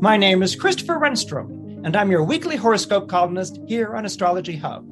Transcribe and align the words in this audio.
My 0.00 0.16
name 0.16 0.42
is 0.42 0.56
Christopher 0.56 0.94
Renstrom, 0.94 1.84
and 1.84 1.94
I'm 1.94 2.10
your 2.10 2.24
weekly 2.24 2.56
horoscope 2.56 3.06
columnist 3.06 3.60
here 3.66 3.94
on 3.94 4.06
Astrology 4.06 4.56
Hub. 4.56 4.88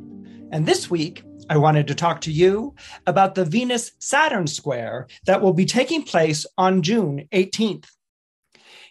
And 0.52 0.66
this 0.66 0.90
week, 0.90 1.22
I 1.48 1.56
wanted 1.56 1.86
to 1.86 1.94
talk 1.94 2.20
to 2.22 2.32
you 2.32 2.74
about 3.06 3.34
the 3.34 3.46
Venus 3.46 3.92
Saturn 3.98 4.46
square 4.46 5.06
that 5.24 5.40
will 5.40 5.54
be 5.54 5.64
taking 5.64 6.02
place 6.02 6.44
on 6.58 6.82
June 6.82 7.26
18th. 7.32 7.86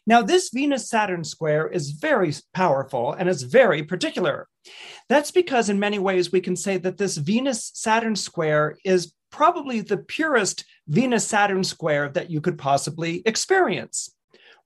Now, 0.07 0.23
this 0.23 0.49
Venus 0.49 0.89
Saturn 0.89 1.23
square 1.23 1.67
is 1.67 1.91
very 1.91 2.33
powerful 2.51 3.13
and 3.13 3.29
is 3.29 3.43
very 3.43 3.83
particular. 3.83 4.47
That's 5.09 5.29
because, 5.29 5.69
in 5.69 5.79
many 5.79 5.99
ways, 5.99 6.31
we 6.31 6.41
can 6.41 6.55
say 6.55 6.77
that 6.77 6.97
this 6.97 7.17
Venus 7.17 7.71
Saturn 7.75 8.15
square 8.15 8.75
is 8.83 9.13
probably 9.29 9.81
the 9.81 9.97
purest 9.97 10.65
Venus 10.87 11.27
Saturn 11.27 11.63
square 11.63 12.09
that 12.09 12.31
you 12.31 12.41
could 12.41 12.57
possibly 12.57 13.21
experience. 13.23 14.16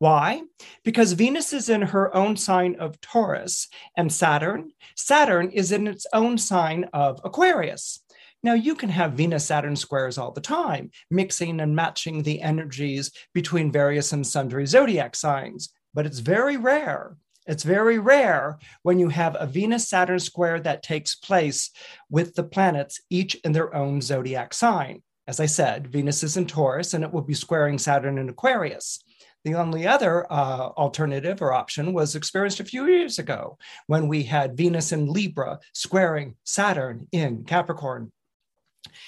Why? 0.02 0.42
Because 0.84 1.12
Venus 1.12 1.54
is 1.54 1.70
in 1.70 1.84
her 1.84 2.12
own 2.16 2.36
sign 2.36 2.76
of 2.80 3.00
Taurus 3.02 3.68
and 3.96 4.12
Saturn, 4.12 4.72
Saturn 4.96 5.52
is 5.52 5.72
in 5.72 5.86
its 5.86 6.08
own 6.12 6.40
sign 6.40 6.90
of 6.92 7.22
Aquarius. 7.24 8.00
Now, 8.42 8.56
you 8.56 8.74
can 8.74 8.90
have 8.90 9.14
Venus 9.14 9.46
Saturn 9.46 9.76
squares 9.76 10.18
all 10.18 10.32
the 10.32 10.42
time, 10.42 10.90
mixing 11.12 11.60
and 11.60 11.76
matching 11.76 12.24
the 12.24 12.42
energies 12.42 13.12
between 13.36 13.72
various 13.72 14.12
and 14.12 14.26
sundry 14.26 14.66
zodiac 14.66 15.16
signs, 15.16 15.72
but 15.94 16.08
it's 16.08 16.18
very 16.18 16.58
rare. 16.58 17.16
It's 17.46 17.62
very 17.62 18.00
rare 18.00 18.58
when 18.82 18.98
you 18.98 19.10
have 19.10 19.38
a 19.40 19.46
Venus 19.46 19.88
Saturn 19.88 20.18
square 20.18 20.60
that 20.62 20.82
takes 20.82 21.14
place 21.14 21.70
with 22.10 22.34
the 22.34 22.44
planets 22.44 23.02
each 23.12 23.36
in 23.36 23.52
their 23.52 23.76
own 23.76 24.02
zodiac 24.02 24.56
sign. 24.56 25.04
As 25.28 25.40
I 25.40 25.46
said, 25.46 25.90
Venus 25.90 26.24
is 26.24 26.38
in 26.38 26.48
Taurus 26.48 26.96
and 26.96 27.04
it 27.04 27.14
will 27.14 27.22
be 27.22 27.36
squaring 27.36 27.78
Saturn 27.78 28.18
in 28.18 28.30
Aquarius. 28.30 29.04
The 29.44 29.56
only 29.56 29.88
other 29.88 30.32
uh, 30.32 30.70
alternative 30.78 31.42
or 31.42 31.54
option 31.54 31.94
was 31.94 32.16
experienced 32.16 32.60
a 32.60 32.66
few 32.66 32.86
years 32.86 33.18
ago 33.18 33.58
when 33.88 34.08
we 34.08 34.24
had 34.24 34.56
Venus 34.56 34.92
in 34.92 35.08
Libra 35.08 35.60
squaring 35.74 36.36
Saturn 36.44 37.08
in 37.12 37.44
Capricorn. 37.44 38.12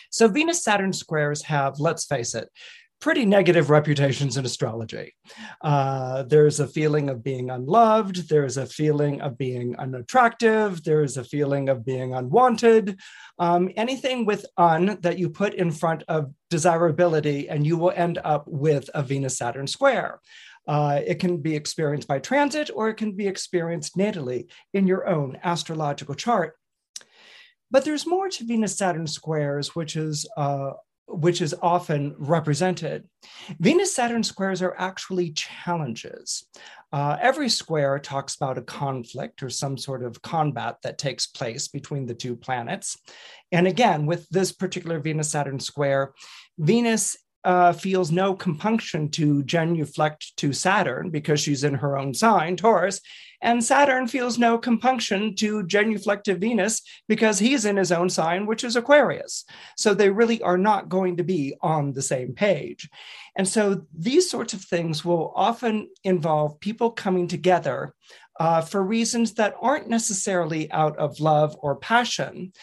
So 0.09 0.27
Venus 0.27 0.63
Saturn 0.63 0.93
squares 0.93 1.43
have, 1.43 1.79
let's 1.79 2.05
face 2.05 2.33
it, 2.33 2.49
pretty 3.03 3.25
negative 3.25 3.69
reputations 3.69 4.37
in 4.37 4.45
astrology. 4.45 5.13
Uh, 5.59 6.23
there's 6.23 6.61
a 6.61 6.67
feeling 6.67 7.09
of 7.09 7.21
being 7.21 7.49
unloved, 7.49 8.29
there's 8.29 8.55
a 8.55 8.65
feeling 8.65 9.19
of 9.19 9.37
being 9.37 9.75
unattractive, 9.75 10.81
there's 10.85 11.17
a 11.17 11.23
feeling 11.25 11.67
of 11.67 11.83
being 11.83 12.13
unwanted. 12.13 12.97
Um, 13.39 13.69
anything 13.75 14.25
with 14.25 14.45
un 14.55 14.97
that 15.01 15.19
you 15.19 15.29
put 15.29 15.53
in 15.53 15.69
front 15.69 16.03
of 16.07 16.31
desirability, 16.49 17.49
and 17.49 17.67
you 17.67 17.75
will 17.75 17.91
end 17.93 18.19
up 18.23 18.45
with 18.47 18.89
a 18.93 19.03
Venus 19.03 19.37
Saturn 19.37 19.67
square. 19.67 20.21
Uh, 20.65 21.01
it 21.05 21.19
can 21.19 21.39
be 21.39 21.57
experienced 21.57 22.07
by 22.07 22.19
transit 22.19 22.69
or 22.73 22.87
it 22.87 22.95
can 22.95 23.11
be 23.11 23.27
experienced 23.27 23.97
natally 23.97 24.45
in 24.73 24.87
your 24.87 25.09
own 25.09 25.37
astrological 25.43 26.15
chart. 26.15 26.55
But 27.69 27.83
there's 27.83 28.07
more 28.07 28.29
to 28.29 28.45
Venus 28.45 28.77
Saturn 28.77 29.07
squares, 29.07 29.75
which 29.75 29.97
is 29.97 30.25
uh, 30.37 30.71
which 31.07 31.41
is 31.41 31.55
often 31.61 32.15
represented. 32.17 33.07
Venus 33.59 33.93
Saturn 33.93 34.23
squares 34.23 34.61
are 34.61 34.75
actually 34.77 35.31
challenges. 35.31 36.47
Uh, 36.91 37.17
every 37.19 37.49
square 37.49 37.97
talks 37.99 38.35
about 38.35 38.57
a 38.57 38.61
conflict 38.61 39.41
or 39.41 39.49
some 39.49 39.77
sort 39.77 40.03
of 40.03 40.21
combat 40.21 40.77
that 40.83 40.97
takes 40.97 41.25
place 41.25 41.67
between 41.67 42.05
the 42.05 42.13
two 42.13 42.35
planets. 42.35 42.97
And 43.51 43.67
again, 43.67 44.05
with 44.05 44.29
this 44.29 44.51
particular 44.51 44.99
Venus 44.99 45.31
Saturn 45.31 45.59
square, 45.59 46.13
Venus 46.59 47.17
uh, 47.43 47.73
feels 47.73 48.11
no 48.11 48.35
compunction 48.35 49.09
to 49.09 49.43
genuflect 49.43 50.35
to 50.37 50.53
Saturn 50.53 51.09
because 51.09 51.39
she's 51.39 51.63
in 51.63 51.73
her 51.73 51.97
own 51.97 52.13
sign, 52.13 52.55
Taurus, 52.55 53.01
and 53.43 53.61
Saturn 53.61 54.07
feels 54.07 54.39
no 54.39 54.57
compunction 54.57 55.35
to 55.35 55.63
genuflect 55.63 56.25
to 56.25 56.35
Venus 56.35 56.81
because 57.09 57.37
he's 57.37 57.65
in 57.65 57.75
his 57.75 57.91
own 57.91 58.09
sign, 58.09 58.45
which 58.45 58.63
is 58.63 58.77
Aquarius. 58.77 59.43
So 59.75 59.93
they 59.93 60.09
really 60.09 60.41
are 60.41 60.57
not 60.57 60.87
going 60.87 61.17
to 61.17 61.23
be 61.23 61.53
on 61.61 61.91
the 61.91 62.01
same 62.01 62.33
page. 62.33 62.89
And 63.37 63.45
so 63.45 63.85
these 63.93 64.31
sorts 64.31 64.53
of 64.53 64.61
things 64.61 65.03
will 65.03 65.33
often 65.35 65.89
involve 66.05 66.59
people 66.61 66.89
coming 66.91 67.27
together 67.27 67.93
uh, 68.39 68.61
for 68.61 68.81
reasons 68.81 69.33
that 69.33 69.55
aren't 69.61 69.89
necessarily 69.89 70.71
out 70.71 70.97
of 70.97 71.19
love 71.19 71.55
or 71.59 71.75
passion, 71.75 72.53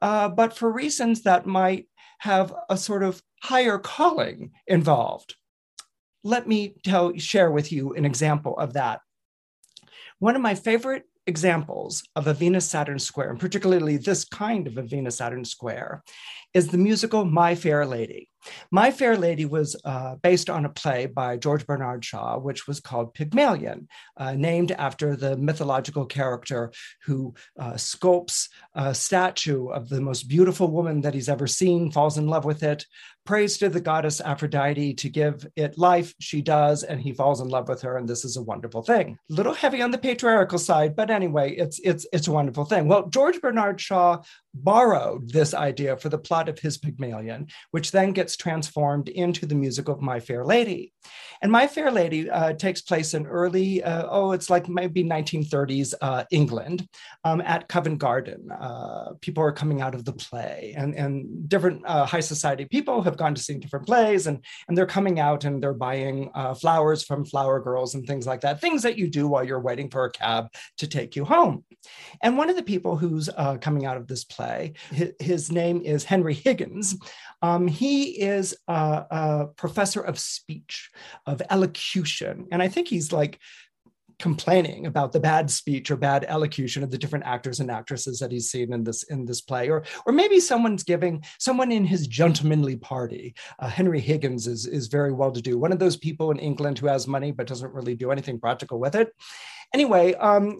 uh, 0.00 0.30
but 0.30 0.56
for 0.56 0.72
reasons 0.72 1.22
that 1.22 1.46
might 1.46 1.86
have 2.20 2.54
a 2.70 2.78
sort 2.78 3.02
of 3.02 3.22
higher 3.42 3.78
calling 3.78 4.52
involved. 4.66 5.34
Let 6.24 6.48
me 6.48 6.76
tell, 6.82 7.16
share 7.18 7.50
with 7.50 7.70
you 7.72 7.92
an 7.94 8.06
example 8.06 8.56
of 8.58 8.72
that. 8.72 9.00
One 10.20 10.36
of 10.36 10.42
my 10.42 10.54
favorite 10.54 11.04
examples 11.26 12.02
of 12.14 12.26
a 12.26 12.34
Venus 12.34 12.68
Saturn 12.68 12.98
square, 12.98 13.30
and 13.30 13.40
particularly 13.40 13.96
this 13.96 14.22
kind 14.22 14.66
of 14.66 14.76
a 14.76 14.82
Venus 14.82 15.16
Saturn 15.16 15.46
square, 15.46 16.04
is 16.54 16.68
the 16.68 16.78
musical 16.78 17.24
My 17.24 17.54
Fair 17.54 17.86
Lady. 17.86 18.28
My 18.70 18.90
Fair 18.90 19.16
Lady 19.16 19.44
was 19.44 19.76
uh, 19.84 20.16
based 20.22 20.48
on 20.48 20.64
a 20.64 20.70
play 20.70 21.06
by 21.06 21.36
George 21.36 21.66
Bernard 21.66 22.04
Shaw, 22.04 22.38
which 22.38 22.66
was 22.66 22.80
called 22.80 23.14
Pygmalion, 23.14 23.88
uh, 24.16 24.32
named 24.32 24.72
after 24.72 25.14
the 25.14 25.36
mythological 25.36 26.06
character 26.06 26.72
who 27.04 27.34
uh, 27.58 27.74
sculpts 27.74 28.48
a 28.74 28.94
statue 28.94 29.68
of 29.68 29.88
the 29.88 30.00
most 30.00 30.22
beautiful 30.28 30.70
woman 30.70 31.02
that 31.02 31.14
he's 31.14 31.28
ever 31.28 31.46
seen, 31.46 31.90
falls 31.90 32.16
in 32.16 32.28
love 32.28 32.44
with 32.46 32.62
it, 32.62 32.86
prays 33.26 33.58
to 33.58 33.68
the 33.68 33.80
goddess 33.80 34.20
Aphrodite 34.20 34.94
to 34.94 35.08
give 35.08 35.46
it 35.54 35.78
life. 35.78 36.14
She 36.18 36.40
does, 36.40 36.82
and 36.82 37.00
he 37.00 37.12
falls 37.12 37.40
in 37.40 37.48
love 37.48 37.68
with 37.68 37.82
her, 37.82 37.96
and 37.96 38.08
this 38.08 38.24
is 38.24 38.36
a 38.36 38.42
wonderful 38.42 38.82
thing. 38.82 39.18
A 39.30 39.34
little 39.34 39.54
heavy 39.54 39.82
on 39.82 39.90
the 39.90 39.98
patriarchal 39.98 40.58
side, 40.58 40.96
but 40.96 41.10
anyway, 41.10 41.52
it's 41.52 41.78
it's 41.80 42.06
it's 42.12 42.28
a 42.28 42.32
wonderful 42.32 42.64
thing. 42.64 42.88
Well, 42.88 43.08
George 43.08 43.40
Bernard 43.40 43.80
Shaw 43.80 44.22
borrowed 44.54 45.30
this 45.30 45.54
idea 45.54 45.96
for 45.96 46.08
the 46.08 46.18
plot 46.18 46.48
of 46.48 46.58
his 46.58 46.78
Pygmalion, 46.78 47.48
which 47.70 47.90
then 47.90 48.12
gets 48.12 48.36
transformed 48.36 49.08
into 49.08 49.46
the 49.46 49.54
musical 49.54 49.94
of 49.94 50.02
My 50.02 50.20
Fair 50.20 50.44
Lady. 50.44 50.92
And 51.42 51.50
My 51.50 51.66
Fair 51.66 51.90
Lady 51.90 52.28
uh, 52.28 52.52
takes 52.52 52.82
place 52.82 53.14
in 53.14 53.26
early, 53.26 53.82
uh, 53.82 54.06
oh, 54.10 54.32
it's 54.32 54.50
like 54.50 54.68
maybe 54.68 55.02
1930s 55.02 55.94
uh, 56.02 56.24
England 56.30 56.86
um, 57.24 57.40
at 57.40 57.68
Covent 57.68 57.98
Garden. 57.98 58.50
Uh, 58.50 59.12
people 59.20 59.42
are 59.42 59.52
coming 59.52 59.80
out 59.80 59.94
of 59.94 60.04
the 60.04 60.12
play, 60.12 60.74
and, 60.76 60.94
and 60.94 61.48
different 61.48 61.82
uh, 61.86 62.04
high 62.04 62.20
society 62.20 62.66
people 62.66 63.02
have 63.02 63.16
gone 63.16 63.34
to 63.34 63.42
see 63.42 63.54
different 63.54 63.86
plays, 63.86 64.26
and, 64.26 64.44
and 64.68 64.76
they're 64.76 64.86
coming 64.86 65.18
out 65.18 65.44
and 65.44 65.62
they're 65.62 65.72
buying 65.72 66.30
uh, 66.34 66.52
flowers 66.54 67.02
from 67.02 67.24
flower 67.24 67.60
girls 67.60 67.94
and 67.94 68.06
things 68.06 68.26
like 68.26 68.42
that, 68.42 68.60
things 68.60 68.82
that 68.82 68.98
you 68.98 69.08
do 69.08 69.26
while 69.26 69.44
you're 69.44 69.60
waiting 69.60 69.88
for 69.88 70.04
a 70.04 70.10
cab 70.10 70.48
to 70.76 70.86
take 70.86 71.16
you 71.16 71.24
home. 71.24 71.64
And 72.22 72.36
one 72.36 72.50
of 72.50 72.56
the 72.56 72.62
people 72.62 72.96
who's 72.96 73.30
coming 73.60 73.86
out 73.86 73.96
of 73.96 74.06
this 74.06 74.24
play 74.24 74.39
play. 74.40 74.72
His, 75.18 75.50
name 75.52 75.82
is 75.82 76.04
Henry 76.04 76.34
Higgins. 76.34 76.96
Um, 77.42 77.66
he 77.66 78.20
is 78.20 78.56
a, 78.68 79.04
a 79.10 79.46
professor 79.56 80.00
of 80.00 80.18
speech, 80.18 80.90
of 81.26 81.42
elocution. 81.50 82.46
And 82.52 82.62
I 82.62 82.68
think 82.68 82.88
he's 82.88 83.12
like 83.12 83.38
complaining 84.18 84.86
about 84.86 85.12
the 85.12 85.20
bad 85.20 85.50
speech 85.50 85.90
or 85.90 85.96
bad 85.96 86.24
elocution 86.28 86.82
of 86.82 86.90
the 86.90 86.98
different 86.98 87.24
actors 87.24 87.58
and 87.58 87.70
actresses 87.70 88.18
that 88.18 88.30
he's 88.30 88.50
seen 88.50 88.70
in 88.72 88.84
this 88.84 89.02
in 89.04 89.24
this 89.24 89.40
play 89.40 89.70
or 89.70 89.82
or 90.04 90.12
maybe 90.12 90.38
someone's 90.38 90.82
giving 90.82 91.24
someone 91.38 91.72
in 91.72 91.86
his 91.86 92.06
gentlemanly 92.06 92.76
party 92.76 93.34
uh, 93.60 93.66
henry 93.66 93.98
higgins 93.98 94.46
is 94.46 94.66
is 94.66 94.88
very 94.88 95.10
well 95.10 95.32
to 95.32 95.40
do 95.40 95.56
one 95.56 95.72
of 95.72 95.78
those 95.78 95.96
people 95.96 96.30
in 96.30 96.38
england 96.38 96.78
who 96.78 96.86
has 96.86 97.06
money 97.06 97.32
but 97.32 97.46
doesn't 97.46 97.72
really 97.72 97.94
do 97.94 98.10
anything 98.10 98.38
practical 98.38 98.78
with 98.78 98.94
it 98.94 99.08
Anyway, 99.72 100.14
um, 100.14 100.58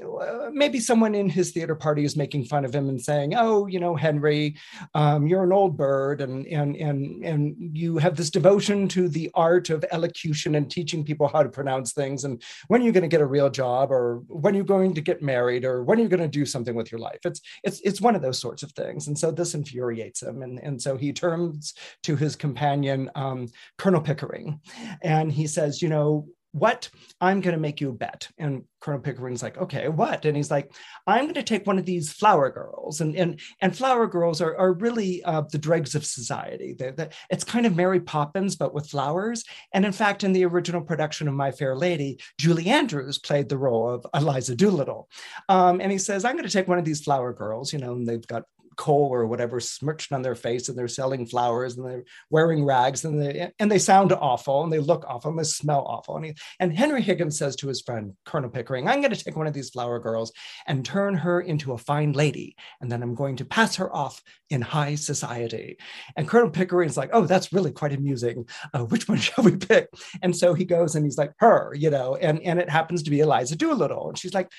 maybe 0.53 0.79
someone 0.79 1.17
in 1.17 1.29
his 1.29 1.51
theater 1.51 1.75
party 1.75 2.05
is 2.05 2.17
making 2.17 2.45
fun 2.45 2.65
of 2.65 2.73
him 2.73 2.89
and 2.89 3.01
saying, 3.01 3.35
"Oh, 3.35 3.67
you 3.67 3.81
know, 3.81 3.97
Henry, 3.97 4.57
um, 4.95 5.27
you're 5.27 5.43
an 5.43 5.53
old 5.53 5.77
bird, 5.77 6.21
and 6.21 6.47
and 6.47 6.77
and 6.77 7.25
and 7.25 7.77
you 7.77 7.99
have 7.99 8.17
this 8.17 8.31
devotion 8.31 8.87
to 8.89 9.09
the 9.09 9.29
art 9.35 9.69
of 9.69 9.85
elocution 9.91 10.55
and 10.55 10.71
teaching 10.71 11.05
people 11.05 11.27
how 11.27 11.43
to 11.43 11.49
pronounce 11.49 11.93
things. 11.93 12.23
And 12.23 12.41
when 12.69 12.83
are 12.83 12.85
you 12.85 12.93
going 12.93 13.03
to 13.03 13.09
get 13.09 13.21
a 13.21 13.27
real 13.27 13.51
job, 13.51 13.91
or 13.91 14.23
when 14.29 14.55
are 14.55 14.59
you 14.59 14.65
going 14.65 14.95
to 14.95 15.01
get 15.01 15.23
married, 15.23 15.65
or 15.65 15.83
when 15.83 15.99
are 15.99 16.03
you 16.03 16.09
going 16.09 16.21
to 16.23 16.29
do 16.29 16.47
something 16.47 16.77
with 16.77 16.93
your 16.93 17.01
life?" 17.01 17.19
It's 17.25 17.41
it's 17.65 17.81
it's 17.81 18.01
one 18.01 18.15
of 18.15 18.23
those 18.23 18.39
sorts 18.39 18.63
of 18.63 18.71
things, 18.73 19.09
and 19.09 19.19
so 19.19 19.33
this 19.33 19.55
infuriates 19.55 20.23
him, 20.23 20.43
and 20.43 20.61
and 20.61 20.81
so 20.81 20.97
he 20.97 21.13
turns 21.13 21.75
to 22.05 22.15
his 22.15 22.37
companion, 22.37 23.11
um, 23.17 23.49
Colonel 23.77 24.01
Pickering, 24.01 24.61
and 25.03 25.33
he 25.33 25.49
says, 25.49 25.83
"You 25.83 25.89
know." 25.89 26.29
What 26.53 26.89
i'm 27.21 27.41
going 27.41 27.55
to 27.55 27.61
make 27.61 27.81
you 27.81 27.91
a 27.91 27.93
bet? 27.93 28.29
And 28.39 28.65
colonel 28.81 29.01
pickering's 29.01 29.43
like 29.43 29.59
okay 29.59 29.89
what? 29.89 30.25
And 30.25 30.37
he's 30.37 30.51
like 30.51 30.73
i'm 31.07 31.25
going 31.25 31.35
to 31.35 31.43
take 31.43 31.67
one 31.67 31.79
of 31.79 31.85
these 31.85 32.13
flower 32.13 32.51
girls. 32.51 33.01
And 33.01 33.15
and 33.17 33.41
and 33.61 33.77
flower 33.77 34.07
girls 34.07 34.41
are, 34.41 34.57
are 34.57 34.73
really 34.73 35.23
uh, 35.25 35.43
the 35.51 35.59
dregs 35.59 35.95
of 35.95 36.05
society. 36.05 36.75
They're, 36.79 36.93
they're, 36.93 37.11
it's 37.31 37.45
kind 37.45 37.67
of 37.67 37.77
mary 37.77 38.01
poppins 38.01 38.57
but 38.57 38.75
with 38.75 38.91
flowers. 38.91 39.45
And 39.73 39.85
in 39.85 39.93
fact 39.93 40.25
in 40.25 40.33
the 40.33 40.45
original 40.45 40.83
production 40.83 41.29
of 41.29 41.35
my 41.35 41.53
fair 41.53 41.77
lady 41.77 42.19
julie 42.39 42.69
andrews 42.69 43.19
played 43.19 43.49
the 43.49 43.59
role 43.59 43.89
of 43.89 44.07
eliza 44.15 44.57
doolittle. 44.57 45.09
Um, 45.49 45.81
and 45.81 45.93
he 45.93 45.99
says 45.99 46.25
i'm 46.25 46.35
going 46.35 46.45
to 46.45 46.51
take 46.51 46.69
one 46.69 46.79
of 46.79 46.85
these 46.85 47.03
flower 47.03 47.33
girls 47.33 47.73
you 47.73 47.79
know 47.79 47.93
and 47.93 48.07
they've 48.07 48.27
got 48.27 48.45
coal 48.77 49.09
or 49.13 49.27
whatever 49.27 49.61
smirched 49.61 50.13
on 50.13 50.23
their 50.23 50.35
face 50.35 50.69
and 50.69 50.79
they're 50.79 50.89
selling 50.89 51.27
flowers 51.27 51.77
and 51.77 51.87
they're 51.87 52.05
wearing 52.31 52.65
rags 52.65 53.05
and 53.05 53.21
they 53.21 53.51
and 53.59 53.71
they 53.71 53.79
sound 53.79 54.13
awful 54.13 54.63
and 54.63 54.73
they 54.73 54.79
look 54.79 55.05
awful 55.07 55.31
and 55.31 55.39
they 55.39 55.45
smell 55.45 55.85
awful. 55.87 56.17
And, 56.17 56.27
he, 56.27 56.35
and 56.59 56.77
henry 56.77 57.03
higgins 57.03 57.39
says 57.39 57.57
to 57.57 57.69
his 57.69 57.81
friend 57.81 58.15
colonel 58.25 58.51
pickering 58.51 58.89
i'm 58.89 59.01
going 59.01 59.13
to 59.13 59.25
take 59.25 59.37
one 59.37 59.47
of 59.47 59.53
these 59.53 59.71
flower 59.71 59.99
girls 59.99 60.33
and 60.67 60.85
turn 60.85 61.15
her 61.15 61.41
into 61.41 61.73
a 61.73 61.79
fine 61.79 62.13
lady 62.13 62.57
and 62.81 62.91
then 62.91 63.03
i'm 63.03 63.15
going 63.15 63.37
to 63.37 63.45
pass 63.45 63.77
her 63.77 63.95
off 63.95 64.23
in 64.51 64.61
high 64.61 64.97
society. 64.97 65.79
And 66.17 66.29
colonel 66.29 66.51
pickering's 66.51 66.97
like 66.97 67.11
oh 67.13 67.27
that's 67.27 67.53
really 67.53 67.73
quite 67.73 67.93
amusing. 67.93 68.47
Uh, 68.73 68.85
which 68.85 69.09
one 69.09 69.19
shall 69.27 69.45
we 69.45 69.57
pick? 69.57 69.89
And 70.23 70.37
so 70.37 70.55
he 70.55 70.65
goes 70.65 70.95
and 70.95 71.05
he's 71.05 71.19
like 71.19 71.33
her 71.39 71.75
you 71.77 71.91
know 71.91 72.17
and 72.17 72.41
and 72.43 72.59
it 72.59 72.69
happens 72.69 73.03
to 73.05 73.11
be 73.11 73.21
eliza 73.21 73.57
doolittle. 73.57 74.09
And 74.09 74.19
she's 74.19 74.35
like 74.35 74.51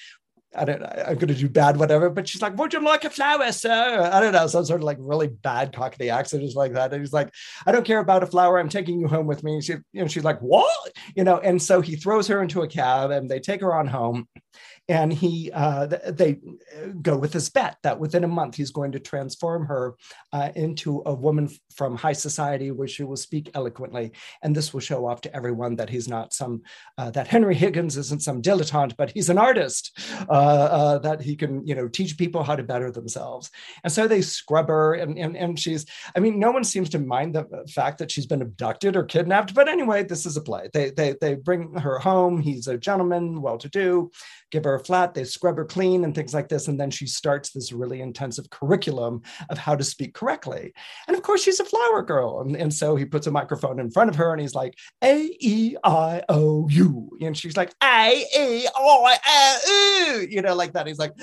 I 0.55 0.65
don't 0.65 0.81
know, 0.81 0.93
I'm 1.07 1.15
going 1.15 1.29
to 1.29 1.33
do 1.33 1.47
bad, 1.47 1.77
whatever. 1.77 2.09
But 2.09 2.27
she's 2.27 2.41
like, 2.41 2.57
Would 2.57 2.73
you 2.73 2.83
like 2.83 3.05
a 3.05 3.09
flower, 3.09 3.51
sir? 3.51 4.09
I 4.11 4.19
don't 4.19 4.33
know, 4.33 4.47
some 4.47 4.65
sort 4.65 4.81
of 4.81 4.85
like 4.85 4.97
really 4.99 5.27
bad 5.27 5.73
Cockney 5.73 6.09
accent, 6.09 6.43
just 6.43 6.57
like 6.57 6.73
that. 6.73 6.91
And 6.91 7.01
he's 7.01 7.13
like, 7.13 7.33
I 7.65 7.71
don't 7.71 7.85
care 7.85 7.99
about 7.99 8.23
a 8.23 8.27
flower. 8.27 8.59
I'm 8.59 8.69
taking 8.69 8.99
you 8.99 9.07
home 9.07 9.27
with 9.27 9.43
me. 9.43 9.61
She, 9.61 9.73
you 9.73 10.01
know, 10.01 10.07
she's 10.07 10.23
like, 10.23 10.39
What? 10.39 10.91
You 11.15 11.23
know, 11.23 11.37
and 11.39 11.61
so 11.61 11.81
he 11.81 11.95
throws 11.95 12.27
her 12.27 12.41
into 12.41 12.61
a 12.61 12.67
cab 12.67 13.11
and 13.11 13.29
they 13.29 13.39
take 13.39 13.61
her 13.61 13.73
on 13.73 13.87
home 13.87 14.27
and 14.89 15.13
he 15.13 15.51
uh, 15.53 15.85
they 15.85 16.39
go 17.01 17.17
with 17.17 17.33
his 17.33 17.49
bet 17.49 17.77
that 17.83 17.99
within 17.99 18.23
a 18.23 18.27
month 18.27 18.55
he's 18.55 18.71
going 18.71 18.91
to 18.91 18.99
transform 18.99 19.65
her 19.65 19.95
uh, 20.33 20.49
into 20.55 21.01
a 21.05 21.13
woman 21.13 21.49
from 21.73 21.95
high 21.95 22.13
society 22.13 22.71
where 22.71 22.87
she 22.87 23.03
will 23.03 23.17
speak 23.17 23.51
eloquently. 23.53 24.11
And 24.41 24.55
this 24.55 24.73
will 24.73 24.79
show 24.79 25.05
off 25.05 25.21
to 25.21 25.35
everyone 25.35 25.75
that 25.77 25.89
he's 25.89 26.07
not 26.07 26.33
some 26.33 26.61
uh, 26.97 27.11
that 27.11 27.27
henry 27.27 27.55
higgins 27.55 27.97
isn't 27.97 28.23
some 28.23 28.41
dilettante 28.41 28.95
but 28.97 29.11
he's 29.11 29.29
an 29.29 29.37
artist 29.37 29.97
uh, 30.29 30.31
uh, 30.31 30.97
that 30.99 31.21
he 31.21 31.35
can 31.35 31.65
you 31.65 31.75
know 31.75 31.87
teach 31.87 32.17
people 32.17 32.43
how 32.43 32.55
to 32.55 32.63
better 32.63 32.91
themselves. 32.91 33.49
And 33.83 33.93
so 33.93 34.07
they 34.07 34.21
scrub 34.21 34.67
her 34.67 34.95
and, 34.95 35.17
and 35.17 35.37
and 35.37 35.59
she's 35.59 35.85
i 36.15 36.19
mean 36.19 36.39
no 36.39 36.51
one 36.51 36.63
seems 36.63 36.89
to 36.89 36.99
mind 36.99 37.35
the 37.35 37.45
fact 37.73 37.99
that 37.99 38.11
she's 38.11 38.25
been 38.25 38.41
abducted 38.41 38.95
or 38.95 39.03
kidnapped 39.03 39.53
but 39.53 39.69
anyway 39.69 40.03
this 40.03 40.25
is 40.25 40.37
a 40.37 40.41
play. 40.41 40.69
They 40.73 40.89
they, 40.89 41.15
they 41.21 41.35
bring 41.35 41.75
her 41.75 41.99
home. 41.99 42.41
He's 42.41 42.67
a 42.67 42.77
gentleman 42.77 43.41
well 43.41 43.57
to 43.59 43.69
do 43.69 44.11
give 44.51 44.65
her 44.65 44.70
a 44.75 44.83
flat, 44.83 45.13
they 45.13 45.23
scrub 45.23 45.57
her 45.57 45.65
clean 45.65 46.03
and 46.03 46.13
things 46.13 46.33
like 46.33 46.49
this. 46.49 46.67
And 46.67 46.79
then 46.79 46.91
she 46.91 47.07
starts 47.07 47.51
this 47.51 47.71
really 47.71 48.01
intensive 48.01 48.49
curriculum 48.49 49.21
of 49.49 49.57
how 49.57 49.75
to 49.75 49.83
speak 49.83 50.13
correctly. 50.13 50.73
And 51.07 51.15
of 51.15 51.23
course, 51.23 51.43
she's 51.43 51.59
a 51.59 51.65
flower 51.65 52.01
girl. 52.01 52.41
And, 52.41 52.55
and 52.55 52.73
so 52.73 52.95
he 52.95 53.05
puts 53.05 53.27
a 53.27 53.31
microphone 53.31 53.79
in 53.79 53.91
front 53.91 54.09
of 54.09 54.15
her 54.15 54.31
and 54.31 54.41
he's 54.41 54.55
like, 54.55 54.73
A 55.03 55.35
E 55.39 55.75
I 55.83 56.21
O 56.29 56.67
U. 56.69 57.17
And 57.21 57.37
she's 57.37 57.57
like, 57.57 57.73
A 57.83 58.25
E 58.37 58.67
I 58.75 59.17
O 59.25 60.15
U, 60.15 60.27
you 60.29 60.41
know, 60.41 60.55
like 60.55 60.73
that. 60.73 60.87
He's 60.87 60.99
like, 60.99 61.13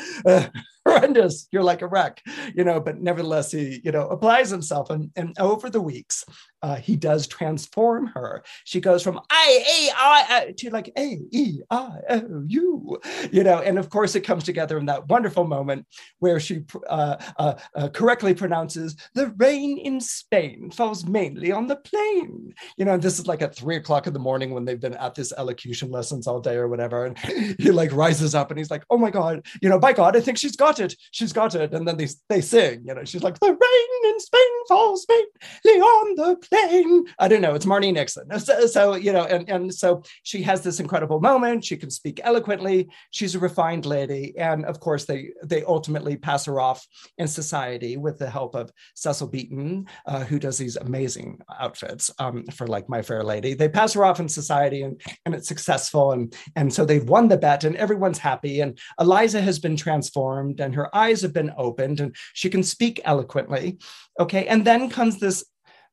horrendous. 0.87 1.49
You're 1.53 1.63
like 1.63 1.83
a 1.83 1.87
wreck, 1.87 2.23
you 2.55 2.65
know, 2.65 2.81
but 2.81 3.01
nevertheless, 3.01 3.53
he, 3.53 3.81
you 3.85 3.93
know, 3.93 4.09
applies 4.09 4.51
himself. 4.51 4.91
And, 4.91 5.11
and 5.17 5.35
over 5.39 5.71
the 5.71 5.83
weeks, 5.83 6.25
uh, 6.63 6.77
he 6.77 6.97
does 6.97 7.27
transform 7.27 8.07
her. 8.07 8.43
She 8.65 8.81
goes 8.81 9.03
from 9.03 9.21
I, 9.31 9.65
A, 9.69 9.93
I, 9.97 10.55
to 10.57 10.71
like 10.71 10.93
A, 10.97 11.19
E, 11.31 11.61
I, 11.71 11.91
O, 12.11 12.45
U, 12.47 12.99
you 13.31 13.45
know, 13.45 13.61
and 13.61 13.79
of 13.79 13.91
course 13.91 14.15
it 14.15 14.23
comes 14.23 14.45
together 14.45 14.79
in 14.79 14.87
that 14.87 15.09
wonderful 15.09 15.45
moment 15.45 15.87
where 16.19 16.41
she 16.41 16.65
uh, 16.89 17.17
uh, 17.39 17.55
uh, 17.75 17.89
correctly 17.89 18.35
pronounces 18.35 18.97
the 19.15 19.29
rain 19.37 19.79
in 19.79 20.01
Spain 20.01 20.71
falls 20.71 21.07
mainly 21.07 21.53
on 21.53 21.67
the 21.67 21.77
plain, 21.77 22.55
you 22.77 22.85
know, 22.85 22.97
this 22.97 23.19
is 23.19 23.27
like 23.27 23.43
at 23.43 23.55
three 23.55 23.77
o'clock 23.77 24.07
in 24.07 24.13
the 24.13 24.19
morning 24.19 24.53
when 24.53 24.65
they've 24.65 24.81
been 24.81 24.95
at 24.95 25.15
this 25.15 25.33
elocution 25.37 25.91
lessons 25.91 26.27
all 26.27 26.41
day 26.41 26.57
or 26.57 26.69
whatever. 26.69 27.07
And 27.07 27.19
he 27.59 27.71
like 27.71 27.93
rises 27.93 28.35
up 28.35 28.51
and 28.51 28.59
he's 28.59 28.71
like, 28.71 28.85
oh 28.91 28.99
my 28.99 29.11
God, 29.11 29.47
you 29.63 29.69
know, 29.69 29.79
by 29.79 29.93
God, 29.93 30.17
I 30.17 30.21
think 30.21 30.39
she's 30.39 30.57
got 30.57 30.81
it. 30.81 30.95
She's 31.11 31.33
got 31.33 31.55
it. 31.55 31.73
And 31.73 31.87
then 31.87 31.97
they, 31.97 32.09
they 32.29 32.41
sing, 32.41 32.83
you 32.87 32.95
know, 32.95 33.05
she's 33.05 33.23
like, 33.23 33.39
the 33.41 33.49
rain 33.49 34.13
in 34.13 34.21
Spain 34.21 34.67
falls 34.69 35.07
mainly 35.09 35.81
on 35.81 36.15
the 36.17 36.48
plain. 36.51 37.05
I 37.19 37.29
don't 37.29 37.41
know. 37.41 37.55
It's 37.55 37.67
Marni 37.67 37.93
Nixon. 37.93 38.29
So, 38.49 38.67
so, 38.67 38.95
you 38.95 39.13
know, 39.13 39.25
and, 39.25 39.49
and 39.51 39.75
so 39.75 40.03
she 40.23 40.43
has 40.43 40.63
this 40.63 40.81
incredible 40.81 41.21
moment. 41.21 41.65
She 41.65 41.77
can 41.77 41.91
speak 41.91 42.21
eloquently. 42.23 42.89
She's 43.11 43.35
a 43.35 43.39
refined 43.39 43.85
lady. 43.85 44.33
And 44.39 44.65
of 44.65 44.81
course, 44.81 45.05
they 45.05 45.31
they 45.45 45.65
ultimately 45.65 46.17
pass 46.17 46.47
her 46.47 46.61
off 46.61 46.87
in 47.19 47.29
society 47.29 47.97
with 47.97 48.19
the 48.19 48.31
help 48.31 48.55
of 48.55 48.71
Cecil 48.95 49.27
Beaton, 49.27 49.87
uh, 50.07 50.25
who 50.25 50.39
does 50.39 50.57
these 50.57 50.77
amazing 50.77 51.41
outfits 51.59 52.11
um, 52.19 52.45
for 52.47 52.67
like 52.67 52.89
My 52.89 53.03
Fair 53.03 53.23
Lady. 53.23 53.55
They 53.55 53.69
pass 53.69 53.93
her 53.95 54.05
off 54.05 54.21
in 54.21 54.29
society 54.29 54.83
and, 54.83 55.01
and 55.27 55.35
it's 55.35 55.49
successful. 55.49 56.13
And, 56.13 56.35
and 56.57 56.73
so 56.73 56.85
they've 56.85 57.09
won 57.09 57.29
the 57.29 57.37
bet 57.37 57.65
and 57.65 57.77
everyone's 57.77 58.19
happy. 58.19 58.61
And 58.61 58.79
Eliza 59.01 59.41
has 59.41 59.59
been 59.59 59.77
transformed 59.77 60.61
and 60.61 60.75
her 60.75 60.95
eyes 60.95 61.23
have 61.23 61.33
been 61.33 61.53
opened 61.57 62.01
and 62.01 62.15
she 62.35 62.49
can 62.49 62.63
speak 62.63 63.01
eloquently. 63.05 63.79
Okay. 64.21 64.47
And 64.47 64.65
then 64.65 64.91
comes 64.91 65.19
this 65.19 65.45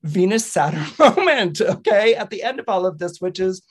Venus 0.06 0.46
Saturn 0.46 0.86
moment, 1.00 1.62
okay, 1.62 2.16
at 2.16 2.30
the 2.30 2.44
end 2.44 2.60
of 2.60 2.70
all 2.70 2.86
of 2.86 3.00
this, 3.00 3.20
which 3.20 3.40
is, 3.40 3.64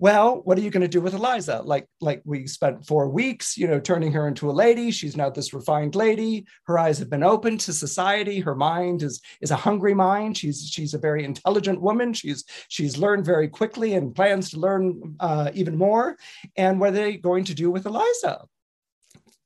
well, 0.00 0.40
what 0.44 0.58
are 0.58 0.62
you 0.62 0.70
going 0.70 0.80
to 0.80 0.88
do 0.88 1.02
with 1.02 1.12
Eliza? 1.12 1.60
Like, 1.62 1.86
like 2.00 2.22
we 2.24 2.46
spent 2.46 2.86
four 2.86 3.08
weeks, 3.10 3.58
you 3.58 3.68
know, 3.68 3.78
turning 3.78 4.12
her 4.12 4.26
into 4.26 4.50
a 4.50 4.52
lady. 4.52 4.90
She's 4.90 5.14
now 5.14 5.28
this 5.28 5.52
refined 5.52 5.94
lady. 5.94 6.46
Her 6.64 6.78
eyes 6.78 6.98
have 6.98 7.10
been 7.10 7.22
opened 7.22 7.60
to 7.60 7.74
society. 7.74 8.40
Her 8.40 8.54
mind 8.54 9.02
is 9.02 9.20
is 9.42 9.50
a 9.50 9.56
hungry 9.56 9.92
mind. 9.92 10.38
She's 10.38 10.66
she's 10.72 10.94
a 10.94 10.98
very 10.98 11.22
intelligent 11.22 11.82
woman. 11.82 12.14
She's 12.14 12.44
she's 12.68 12.96
learned 12.96 13.26
very 13.26 13.46
quickly 13.46 13.92
and 13.92 14.14
plans 14.14 14.50
to 14.50 14.58
learn 14.58 15.16
uh, 15.20 15.50
even 15.52 15.76
more. 15.76 16.16
And 16.56 16.80
what 16.80 16.88
are 16.88 16.92
they 16.92 17.18
going 17.18 17.44
to 17.44 17.54
do 17.54 17.70
with 17.70 17.84
Eliza? 17.84 18.46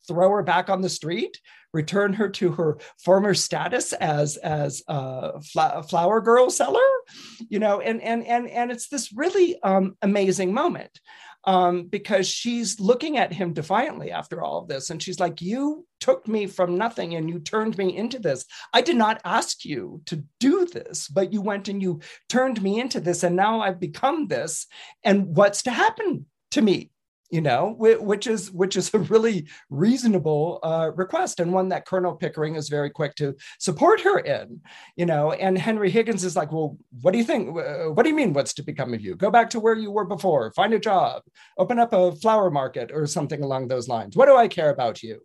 Throw 0.07 0.31
her 0.31 0.45
back 0.45 0.71
on 0.71 0.83
the 0.83 0.89
street? 0.89 1.41
Return 1.75 2.15
her 2.15 2.29
to 2.29 2.53
her 2.53 2.79
former 2.99 3.35
status 3.35 3.93
as 3.95 4.37
as 4.39 4.83
a 4.89 5.43
flower 5.83 6.21
girl 6.21 6.49
seller 6.49 6.81
you 7.49 7.59
know 7.59 7.81
and 7.81 8.01
and 8.01 8.27
and 8.27 8.49
and 8.49 8.71
it's 8.71 8.89
this 8.89 9.13
really 9.13 9.61
um, 9.63 9.97
amazing 10.01 10.55
moment 10.55 11.01
um, 11.47 11.85
because 11.89 12.27
she's 12.27 12.81
looking 12.81 13.19
at 13.19 13.33
him 13.33 13.53
defiantly 13.53 14.11
after 14.11 14.43
all 14.43 14.59
of 14.59 14.69
this 14.69 14.89
and 14.89 15.03
she's 15.03 15.21
like 15.21 15.43
you 15.43 15.87
took 16.01 16.27
me 16.27 16.47
from 16.47 16.79
nothing 16.79 17.15
and 17.15 17.29
you 17.29 17.39
turned 17.39 17.77
me 17.77 17.95
into 17.97 18.19
this. 18.19 18.45
I 18.73 18.81
did 18.81 18.97
not 18.97 19.21
ask 19.25 19.65
you 19.65 20.01
to 20.07 20.25
do 20.41 20.65
this 20.67 21.09
but 21.09 21.33
you 21.33 21.43
went 21.43 21.69
and 21.69 21.83
you 21.83 22.01
turned 22.29 22.63
me 22.63 22.81
into 22.81 23.01
this 23.01 23.23
and 23.23 23.37
now 23.37 23.61
i've 23.61 23.81
become 23.81 24.29
this 24.29 24.67
and 25.03 25.37
what's 25.37 25.63
to 25.63 25.71
happen 25.71 26.27
to 26.53 26.63
me 26.63 26.91
you 27.35 27.41
know, 27.41 27.75
which 27.77 28.29
is 28.29 28.53
which 28.53 28.77
is 28.77 28.95
a 28.95 28.99
really 29.01 29.49
reasonable 29.69 30.61
uh, 30.63 30.93
request 30.95 31.41
and 31.41 31.53
one 31.53 31.71
that 31.71 31.85
Colonel 31.85 32.15
Pickering 32.15 32.55
is 32.55 32.69
very 32.69 32.91
quick 32.91 33.17
to 33.17 33.35
support 33.59 34.01
her 34.03 34.21
in. 34.21 34.61
You 34.95 35.07
know, 35.07 35.33
and 35.33 35.59
Henry 35.59 35.91
Higgins 35.91 36.23
is 36.23 36.37
like, 36.37 36.53
well, 36.53 36.79
what 37.03 37.11
do 37.11 37.19
you 37.19 37.25
think? 37.25 37.53
What 37.53 38.05
do 38.05 38.09
you 38.09 38.15
mean? 38.15 38.35
What's 38.35 38.55
to 38.55 38.63
become 38.63 38.95
of 38.95 39.01
you? 39.01 39.17
Go 39.17 39.33
back 39.33 39.51
to 39.51 39.59
where 39.59 39.75
you 39.75 39.91
were 39.91 40.05
before. 40.05 40.53
Find 40.53 40.75
a 40.75 40.79
job. 40.79 41.23
Open 41.59 41.81
up 41.81 41.93
a 41.93 42.13
flower 42.13 42.53
market 42.53 42.93
or 42.95 43.05
something 43.05 43.43
along 43.43 43.67
those 43.67 43.89
lines. 43.89 44.17
What 44.17 44.27
do 44.27 44.37
I 44.37 44.47
care 44.47 44.71
about 44.71 45.03
you? 45.03 45.21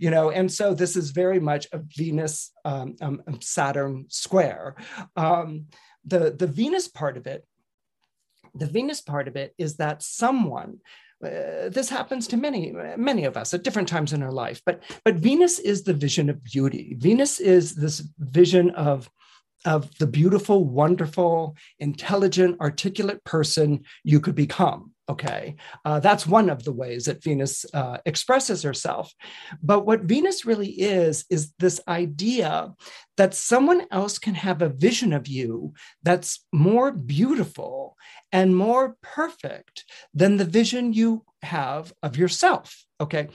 You 0.00 0.10
know, 0.10 0.32
and 0.32 0.50
so 0.50 0.74
this 0.74 0.96
is 0.96 1.12
very 1.12 1.38
much 1.38 1.68
a 1.72 1.78
Venus 1.78 2.50
um, 2.64 2.96
um, 3.00 3.22
Saturn 3.40 4.06
square. 4.08 4.74
Um, 5.14 5.66
the 6.04 6.34
the 6.36 6.48
Venus 6.48 6.88
part 6.88 7.16
of 7.16 7.28
it 7.28 7.46
the 8.54 8.66
Venus 8.66 9.00
part 9.00 9.28
of 9.28 9.36
it 9.36 9.54
is 9.56 9.76
that 9.76 10.02
someone 10.02 10.80
uh, 11.24 11.68
this 11.68 11.88
happens 11.88 12.26
to 12.28 12.36
many 12.36 12.72
many 12.96 13.24
of 13.24 13.36
us 13.36 13.54
at 13.54 13.62
different 13.62 13.88
times 13.88 14.12
in 14.12 14.22
our 14.22 14.32
life 14.32 14.60
but 14.66 14.82
but 15.04 15.16
venus 15.16 15.58
is 15.58 15.82
the 15.82 15.94
vision 15.94 16.28
of 16.30 16.42
beauty. 16.42 16.96
Venus 16.98 17.40
is 17.40 17.74
this 17.74 18.02
vision 18.18 18.70
of 18.70 19.10
of 19.64 19.96
the 19.98 20.06
beautiful 20.06 20.64
wonderful 20.64 21.56
intelligent 21.78 22.60
articulate 22.60 23.22
person 23.24 23.84
you 24.02 24.20
could 24.20 24.34
become 24.34 24.91
Okay, 25.12 25.56
uh, 25.84 26.00
that's 26.00 26.26
one 26.26 26.48
of 26.48 26.64
the 26.64 26.72
ways 26.72 27.04
that 27.04 27.22
Venus 27.22 27.66
uh, 27.74 27.98
expresses 28.06 28.62
herself. 28.62 29.12
But 29.62 29.84
what 29.84 30.08
Venus 30.14 30.46
really 30.46 30.70
is, 30.70 31.26
is 31.28 31.52
this 31.58 31.80
idea 31.86 32.72
that 33.18 33.34
someone 33.34 33.82
else 33.90 34.18
can 34.18 34.34
have 34.34 34.62
a 34.62 34.70
vision 34.70 35.12
of 35.12 35.28
you 35.28 35.74
that's 36.02 36.46
more 36.50 36.92
beautiful 36.92 37.96
and 38.32 38.56
more 38.56 38.96
perfect 39.02 39.84
than 40.14 40.38
the 40.38 40.46
vision 40.46 40.94
you 40.94 41.26
have 41.42 41.92
of 42.02 42.16
yourself. 42.16 42.82
Okay, 42.98 43.28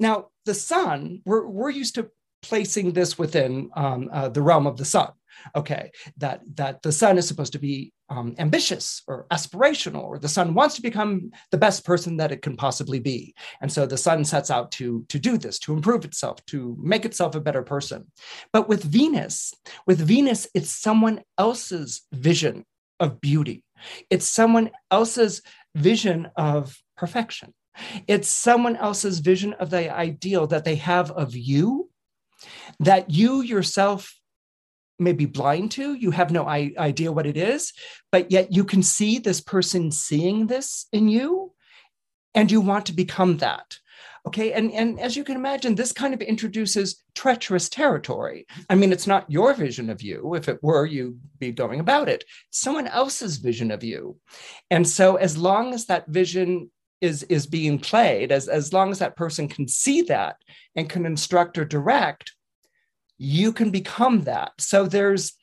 now 0.00 0.30
the 0.46 0.54
sun, 0.54 1.22
we're, 1.24 1.46
we're 1.46 1.70
used 1.70 1.94
to 1.94 2.10
placing 2.42 2.92
this 2.92 3.16
within 3.16 3.70
um, 3.76 4.08
uh, 4.12 4.28
the 4.28 4.42
realm 4.42 4.66
of 4.66 4.78
the 4.78 4.84
sun. 4.84 5.12
Okay 5.54 5.90
that 6.16 6.40
that 6.54 6.82
the 6.82 6.92
sun 6.92 7.18
is 7.18 7.26
supposed 7.26 7.52
to 7.52 7.58
be 7.58 7.92
um, 8.08 8.34
ambitious 8.38 9.02
or 9.06 9.26
aspirational 9.30 10.02
or 10.02 10.18
the 10.18 10.28
sun 10.28 10.54
wants 10.54 10.74
to 10.76 10.82
become 10.82 11.30
the 11.50 11.58
best 11.58 11.84
person 11.84 12.16
that 12.16 12.32
it 12.32 12.42
can 12.42 12.56
possibly 12.56 12.98
be. 12.98 13.34
And 13.60 13.72
so 13.72 13.86
the 13.86 13.96
sun 13.96 14.24
sets 14.24 14.50
out 14.50 14.72
to 14.72 15.04
to 15.08 15.18
do 15.18 15.38
this 15.38 15.58
to 15.60 15.72
improve 15.72 16.04
itself 16.04 16.44
to 16.46 16.76
make 16.80 17.04
itself 17.04 17.34
a 17.34 17.40
better 17.40 17.62
person. 17.62 18.10
But 18.52 18.68
with 18.68 18.82
venus 18.82 19.54
with 19.86 20.00
venus 20.00 20.46
it's 20.54 20.70
someone 20.70 21.22
else's 21.38 22.02
vision 22.12 22.64
of 22.98 23.20
beauty. 23.20 23.64
It's 24.10 24.28
someone 24.28 24.70
else's 24.90 25.42
vision 25.74 26.28
of 26.36 26.76
perfection. 26.96 27.54
It's 28.06 28.28
someone 28.28 28.76
else's 28.76 29.20
vision 29.20 29.54
of 29.54 29.70
the 29.70 29.94
ideal 29.94 30.46
that 30.48 30.64
they 30.64 30.76
have 30.76 31.10
of 31.10 31.34
you 31.34 31.88
that 32.78 33.10
you 33.10 33.42
yourself 33.42 34.19
may 35.00 35.12
be 35.12 35.26
blind 35.26 35.72
to. 35.72 35.94
You 35.94 36.10
have 36.10 36.30
no 36.30 36.46
idea 36.46 37.12
what 37.12 37.26
it 37.26 37.36
is, 37.36 37.72
but 38.12 38.30
yet 38.30 38.52
you 38.52 38.64
can 38.64 38.82
see 38.82 39.18
this 39.18 39.40
person 39.40 39.90
seeing 39.90 40.46
this 40.46 40.86
in 40.92 41.08
you 41.08 41.52
and 42.34 42.50
you 42.50 42.60
want 42.60 42.86
to 42.86 42.92
become 42.92 43.38
that. 43.38 43.78
Okay. 44.26 44.52
And, 44.52 44.70
and 44.72 45.00
as 45.00 45.16
you 45.16 45.24
can 45.24 45.36
imagine, 45.36 45.74
this 45.74 45.92
kind 45.92 46.12
of 46.12 46.20
introduces 46.20 47.02
treacherous 47.14 47.68
territory. 47.68 48.46
I 48.68 48.74
mean, 48.74 48.92
it's 48.92 49.06
not 49.06 49.30
your 49.30 49.54
vision 49.54 49.88
of 49.88 50.02
you. 50.02 50.34
If 50.34 50.48
it 50.48 50.62
were, 50.62 50.84
you'd 50.84 51.18
be 51.38 51.52
going 51.52 51.80
about 51.80 52.08
it. 52.08 52.24
Someone 52.50 52.86
else's 52.86 53.38
vision 53.38 53.70
of 53.70 53.82
you. 53.82 54.18
And 54.70 54.86
so, 54.86 55.16
as 55.16 55.38
long 55.38 55.72
as 55.72 55.86
that 55.86 56.06
vision 56.08 56.70
is 57.00 57.22
is 57.24 57.46
being 57.46 57.78
played 57.78 58.30
as 58.30 58.46
as 58.46 58.72
long 58.72 58.90
as 58.90 58.98
that 58.98 59.16
person 59.16 59.48
can 59.48 59.66
see 59.66 60.02
that 60.02 60.36
and 60.76 60.90
can 60.90 61.06
instruct 61.06 61.56
or 61.56 61.64
direct 61.64 62.34
you 63.22 63.52
can 63.52 63.70
become 63.70 64.22
that. 64.22 64.52
So 64.58 64.86
there's 64.86 65.34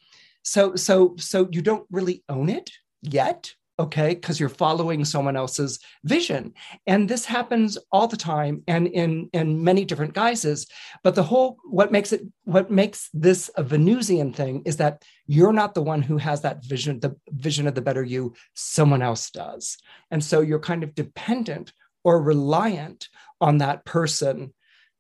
so 0.42 0.76
so 0.76 1.16
so 1.18 1.48
you 1.52 1.62
don't 1.62 1.86
really 1.92 2.24
own 2.28 2.50
it 2.50 2.72
yet 3.04 3.54
okay? 3.80 4.16
Because 4.16 4.40
you're 4.40 4.50
following 4.50 5.06
someone 5.06 5.36
else's 5.36 5.78
vision. 6.04 6.52
And 6.88 7.08
this 7.08 7.26
happens 7.26 7.78
all 7.92 8.08
the 8.08 8.18
time 8.18 8.64
and 8.68 8.88
in 8.88 9.30
in 9.34 9.64
many 9.64 9.86
different 9.86 10.16
guises. 10.16 10.66
But 11.04 11.14
the 11.14 11.22
whole 11.22 11.58
what 11.64 11.92
makes 11.92 12.12
it 12.12 12.24
what 12.46 12.72
makes 12.72 13.10
this 13.14 13.52
a 13.56 13.62
venusian 13.62 14.34
thing 14.34 14.64
is 14.66 14.78
that 14.78 15.04
you're 15.28 15.54
not 15.54 15.76
the 15.76 15.84
one 15.84 16.02
who 16.02 16.18
has 16.18 16.42
that 16.42 16.66
vision 16.66 17.00
the 17.00 17.16
vision 17.30 17.68
of 17.68 17.76
the 17.76 17.82
better 17.84 18.04
you 18.04 18.34
someone 18.56 19.04
else 19.04 19.30
does. 19.30 19.78
And 20.10 20.24
so 20.24 20.42
you're 20.42 20.60
kind 20.72 20.84
of 20.84 20.96
dependent 20.96 21.72
or 22.04 22.20
reliant 22.20 23.10
on 23.40 23.60
that 23.60 23.86
person 23.86 24.56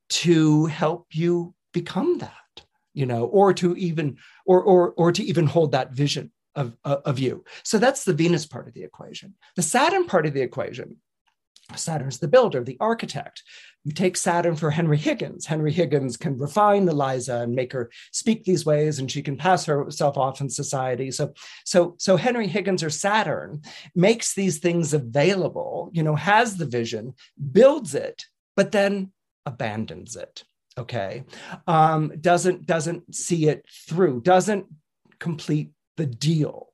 to 0.09 0.67
help 0.67 1.07
you 1.13 1.55
become 1.73 2.19
that 2.19 2.46
you 2.97 3.05
know 3.05 3.25
or 3.25 3.53
to 3.53 3.75
even 3.75 4.17
or 4.45 4.61
or 4.61 4.91
or 4.97 5.11
to 5.11 5.23
even 5.23 5.45
hold 5.45 5.71
that 5.71 5.91
vision 5.91 6.31
of, 6.55 6.75
of 6.83 7.19
you. 7.19 7.43
So 7.63 7.77
that's 7.77 8.03
the 8.03 8.13
Venus 8.13 8.47
part 8.47 8.67
of 8.67 8.73
the 8.73 8.83
equation. 8.83 9.35
The 9.55 9.61
Saturn 9.61 10.07
part 10.07 10.25
of 10.25 10.33
the 10.33 10.41
equation, 10.41 10.97
Saturn's 11.75 12.17
the 12.17 12.27
builder, 12.27 12.63
the 12.63 12.77
architect. 12.79 13.43
You 13.83 13.91
take 13.91 14.17
Saturn 14.17 14.55
for 14.55 14.71
Henry 14.71 14.97
Higgins. 14.97 15.45
Henry 15.45 15.71
Higgins 15.71 16.17
can 16.17 16.37
refine 16.37 16.87
Eliza 16.87 17.41
and 17.41 17.55
make 17.55 17.71
her 17.73 17.89
speak 18.11 18.43
these 18.43 18.65
ways, 18.65 18.99
and 18.99 19.09
she 19.09 19.21
can 19.21 19.37
pass 19.37 19.65
herself 19.65 20.17
off 20.17 20.41
in 20.41 20.49
society. 20.49 21.11
So, 21.11 21.33
so, 21.63 21.95
so 21.99 22.17
Henry 22.17 22.47
Higgins 22.47 22.83
or 22.83 22.89
Saturn 22.89 23.61
makes 23.95 24.33
these 24.33 24.57
things 24.57 24.93
available. 24.93 25.91
You 25.93 26.03
know, 26.03 26.15
has 26.15 26.57
the 26.57 26.65
vision, 26.65 27.13
builds 27.51 27.93
it, 27.93 28.25
but 28.55 28.71
then 28.71 29.11
abandons 29.45 30.15
it. 30.15 30.43
Okay, 30.77 31.23
um, 31.65 32.13
doesn't 32.21 32.65
doesn't 32.65 33.15
see 33.15 33.47
it 33.47 33.65
through. 33.87 34.21
Doesn't 34.21 34.67
complete 35.19 35.71
the 35.97 36.05
deal. 36.05 36.67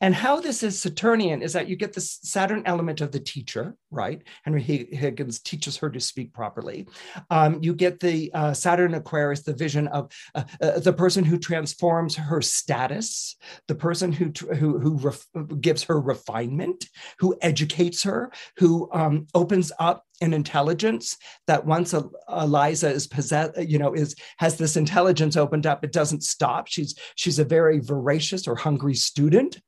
And 0.00 0.14
how 0.14 0.40
this 0.40 0.62
is 0.62 0.80
Saturnian 0.80 1.42
is 1.42 1.52
that 1.52 1.68
you 1.68 1.76
get 1.76 1.92
the 1.92 2.00
Saturn 2.00 2.62
element 2.66 3.00
of 3.00 3.12
the 3.12 3.20
teacher, 3.20 3.76
right? 3.90 4.22
Henry 4.44 4.62
Higgins 4.62 5.40
teaches 5.40 5.76
her 5.78 5.90
to 5.90 6.00
speak 6.00 6.32
properly. 6.32 6.88
Um, 7.30 7.58
you 7.62 7.74
get 7.74 8.00
the 8.00 8.30
uh, 8.34 8.52
Saturn 8.52 8.94
Aquarius, 8.94 9.42
the 9.42 9.54
vision 9.54 9.88
of 9.88 10.10
uh, 10.34 10.44
uh, 10.62 10.80
the 10.80 10.92
person 10.92 11.24
who 11.24 11.38
transforms 11.38 12.16
her 12.16 12.40
status, 12.40 13.36
the 13.68 13.74
person 13.74 14.12
who 14.12 14.32
who, 14.54 14.78
who 14.78 14.96
ref- 14.96 15.26
gives 15.60 15.82
her 15.84 16.00
refinement, 16.00 16.86
who 17.18 17.36
educates 17.40 18.02
her, 18.04 18.32
who 18.56 18.88
um, 18.92 19.26
opens 19.34 19.72
up 19.78 20.04
an 20.20 20.34
intelligence 20.34 21.16
that 21.46 21.64
once 21.64 21.94
Eliza 22.28 22.90
is 22.90 23.06
possessed, 23.06 23.58
you 23.58 23.78
know, 23.78 23.94
is 23.94 24.14
has 24.38 24.56
this 24.56 24.76
intelligence 24.76 25.36
opened 25.36 25.66
up, 25.66 25.84
it 25.84 25.92
doesn't 25.92 26.22
stop. 26.22 26.66
She's 26.68 26.94
she's 27.14 27.38
a 27.38 27.44
very 27.44 27.78
voracious 27.78 28.46
or 28.46 28.54
hungry 28.54 28.94
student, 28.94 29.60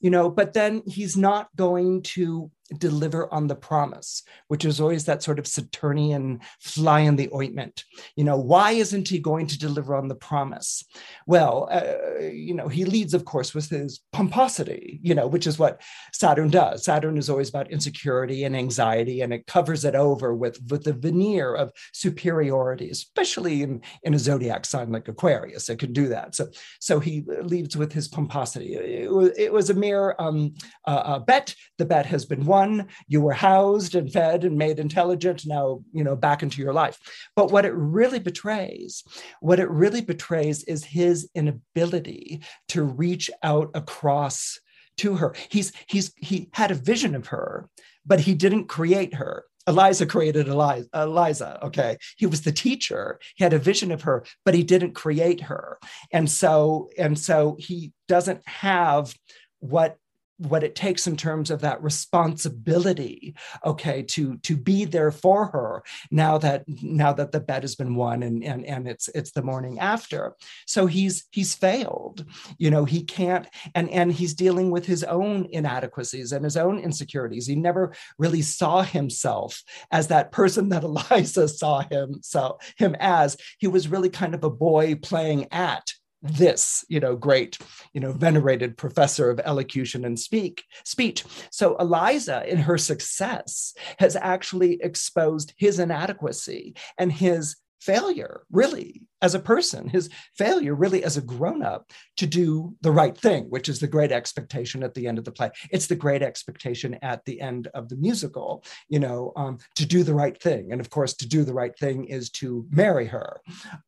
you 0.00 0.10
know, 0.10 0.30
but 0.30 0.52
then 0.52 0.82
he's 0.86 1.16
not 1.16 1.48
going 1.56 2.02
to 2.02 2.50
deliver 2.76 3.32
on 3.32 3.46
the 3.46 3.54
promise, 3.54 4.22
which 4.48 4.64
is 4.64 4.80
always 4.80 5.06
that 5.06 5.22
sort 5.22 5.38
of 5.38 5.46
Saturnian 5.46 6.40
fly 6.60 7.00
in 7.00 7.16
the 7.16 7.30
ointment. 7.34 7.84
You 8.14 8.24
know, 8.24 8.36
why 8.36 8.72
isn't 8.72 9.08
he 9.08 9.18
going 9.18 9.46
to 9.46 9.58
deliver 9.58 9.94
on 9.94 10.08
the 10.08 10.14
promise? 10.14 10.84
Well, 11.26 11.68
uh, 11.70 12.26
you 12.26 12.54
know, 12.54 12.68
he 12.68 12.84
leads, 12.84 13.14
of 13.14 13.24
course, 13.24 13.54
with 13.54 13.70
his 13.70 14.00
pomposity, 14.12 15.00
you 15.02 15.14
know, 15.14 15.26
which 15.26 15.46
is 15.46 15.58
what 15.58 15.80
Saturn 16.12 16.50
does. 16.50 16.84
Saturn 16.84 17.16
is 17.16 17.30
always 17.30 17.48
about 17.48 17.70
insecurity 17.70 18.44
and 18.44 18.54
anxiety, 18.54 19.22
and 19.22 19.32
it 19.32 19.46
covers 19.46 19.84
it 19.86 19.94
over 19.94 20.34
with, 20.34 20.60
with 20.68 20.84
the 20.84 20.92
veneer 20.92 21.54
of 21.54 21.72
superiority, 21.92 22.90
especially 22.90 23.62
in, 23.62 23.80
in 24.02 24.12
a 24.12 24.18
zodiac 24.18 24.66
sign 24.66 24.92
like 24.92 25.08
Aquarius. 25.08 25.70
It 25.70 25.78
can 25.78 25.94
do 25.94 26.08
that. 26.08 26.34
So, 26.34 26.48
so 26.80 27.00
he 27.00 27.24
leads 27.42 27.78
with 27.78 27.94
his 27.94 28.08
pomposity. 28.08 28.74
It 28.74 29.10
was, 29.10 29.30
it 29.38 29.52
was 29.52 29.70
a 29.70 29.74
mere 29.88 30.14
um, 30.18 30.54
uh, 30.86 31.18
bet. 31.18 31.54
The 31.78 31.84
bet 31.84 32.06
has 32.06 32.24
been 32.26 32.44
won 32.44 32.88
you 33.06 33.20
were 33.20 33.32
housed 33.32 33.94
and 33.94 34.12
fed 34.12 34.44
and 34.44 34.56
made 34.56 34.78
intelligent, 34.78 35.46
now, 35.46 35.82
you 35.92 36.04
know, 36.04 36.16
back 36.16 36.42
into 36.42 36.62
your 36.62 36.72
life. 36.72 36.98
But 37.36 37.50
what 37.52 37.64
it 37.64 37.74
really 37.74 38.18
betrays, 38.18 39.02
what 39.40 39.60
it 39.60 39.70
really 39.70 40.00
betrays 40.00 40.64
is 40.64 40.84
his 40.84 41.28
inability 41.34 42.42
to 42.68 42.82
reach 42.82 43.30
out 43.42 43.70
across 43.74 44.58
to 44.98 45.16
her. 45.16 45.34
He's 45.48 45.72
he's 45.86 46.12
he 46.16 46.50
had 46.52 46.70
a 46.70 46.82
vision 46.92 47.14
of 47.14 47.28
her, 47.28 47.68
but 48.04 48.20
he 48.20 48.34
didn't 48.34 48.66
create 48.66 49.14
her. 49.14 49.44
Eliza 49.68 50.06
created 50.06 50.48
Eliza, 50.48 50.88
Eliza, 50.94 51.58
okay? 51.62 51.98
He 52.16 52.26
was 52.26 52.40
the 52.40 52.52
teacher. 52.52 53.20
He 53.36 53.44
had 53.44 53.52
a 53.52 53.58
vision 53.58 53.92
of 53.92 54.02
her, 54.02 54.24
but 54.44 54.54
he 54.54 54.62
didn't 54.62 54.94
create 54.94 55.42
her. 55.42 55.78
And 56.10 56.28
so 56.28 56.88
and 56.98 57.18
so 57.18 57.56
he 57.58 57.92
doesn't 58.08 58.42
have 58.48 59.14
what 59.60 59.98
what 60.38 60.62
it 60.62 60.74
takes 60.74 61.06
in 61.06 61.16
terms 61.16 61.50
of 61.50 61.60
that 61.60 61.82
responsibility 61.82 63.34
okay 63.64 64.02
to 64.02 64.36
to 64.38 64.56
be 64.56 64.84
there 64.84 65.10
for 65.10 65.46
her 65.46 65.82
now 66.10 66.38
that 66.38 66.64
now 66.82 67.12
that 67.12 67.32
the 67.32 67.40
bet 67.40 67.62
has 67.62 67.74
been 67.74 67.94
won 67.96 68.22
and 68.22 68.44
and 68.44 68.64
and 68.64 68.86
it's 68.86 69.08
it's 69.08 69.32
the 69.32 69.42
morning 69.42 69.78
after. 69.78 70.34
So 70.66 70.86
he's 70.86 71.26
he's 71.30 71.54
failed. 71.54 72.24
You 72.56 72.70
know 72.70 72.84
he 72.84 73.02
can't 73.02 73.48
and 73.74 73.90
and 73.90 74.12
he's 74.12 74.34
dealing 74.34 74.70
with 74.70 74.86
his 74.86 75.02
own 75.04 75.48
inadequacies 75.50 76.32
and 76.32 76.44
his 76.44 76.56
own 76.56 76.78
insecurities. 76.78 77.46
He 77.46 77.56
never 77.56 77.92
really 78.18 78.42
saw 78.42 78.82
himself 78.82 79.62
as 79.90 80.08
that 80.08 80.30
person 80.30 80.68
that 80.68 80.84
eliza 80.88 81.48
saw 81.48 81.80
him 81.80 82.20
so 82.22 82.58
him 82.76 82.94
as. 83.00 83.36
He 83.58 83.66
was 83.66 83.88
really 83.88 84.10
kind 84.10 84.34
of 84.34 84.44
a 84.44 84.50
boy 84.50 84.94
playing 84.94 85.48
at 85.52 85.92
this 86.22 86.84
you 86.88 87.00
know 87.00 87.14
great 87.14 87.58
you 87.92 88.00
know 88.00 88.12
venerated 88.12 88.76
professor 88.76 89.30
of 89.30 89.40
elocution 89.44 90.04
and 90.04 90.18
speak 90.18 90.64
speech. 90.84 91.24
So 91.50 91.76
eliza 91.76 92.44
in 92.50 92.58
her 92.58 92.78
success 92.78 93.74
has 93.98 94.16
actually 94.16 94.80
exposed 94.82 95.54
his 95.56 95.78
inadequacy 95.78 96.74
and 96.98 97.12
his 97.12 97.56
failure 97.80 98.42
really 98.50 99.02
as 99.22 99.36
a 99.36 99.38
person 99.38 99.88
his 99.88 100.10
failure 100.36 100.74
really 100.74 101.04
as 101.04 101.16
a 101.16 101.22
grown-up 101.22 101.88
to 102.16 102.26
do 102.26 102.74
the 102.80 102.90
right 102.90 103.16
thing 103.16 103.44
which 103.50 103.68
is 103.68 103.78
the 103.78 103.86
great 103.86 104.10
expectation 104.10 104.82
at 104.82 104.94
the 104.94 105.06
end 105.06 105.16
of 105.16 105.24
the 105.24 105.30
play. 105.30 105.50
It's 105.70 105.86
the 105.86 105.94
great 105.94 106.22
expectation 106.22 106.98
at 107.02 107.24
the 107.24 107.40
end 107.40 107.68
of 107.74 107.88
the 107.88 107.96
musical 107.96 108.64
you 108.88 108.98
know 108.98 109.32
um, 109.36 109.58
to 109.76 109.86
do 109.86 110.02
the 110.02 110.14
right 110.14 110.40
thing. 110.40 110.72
And 110.72 110.80
of 110.80 110.90
course 110.90 111.14
to 111.14 111.28
do 111.28 111.44
the 111.44 111.54
right 111.54 111.76
thing 111.78 112.06
is 112.06 112.30
to 112.30 112.66
marry 112.70 113.06
her. 113.06 113.40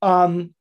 Um, 0.02 0.54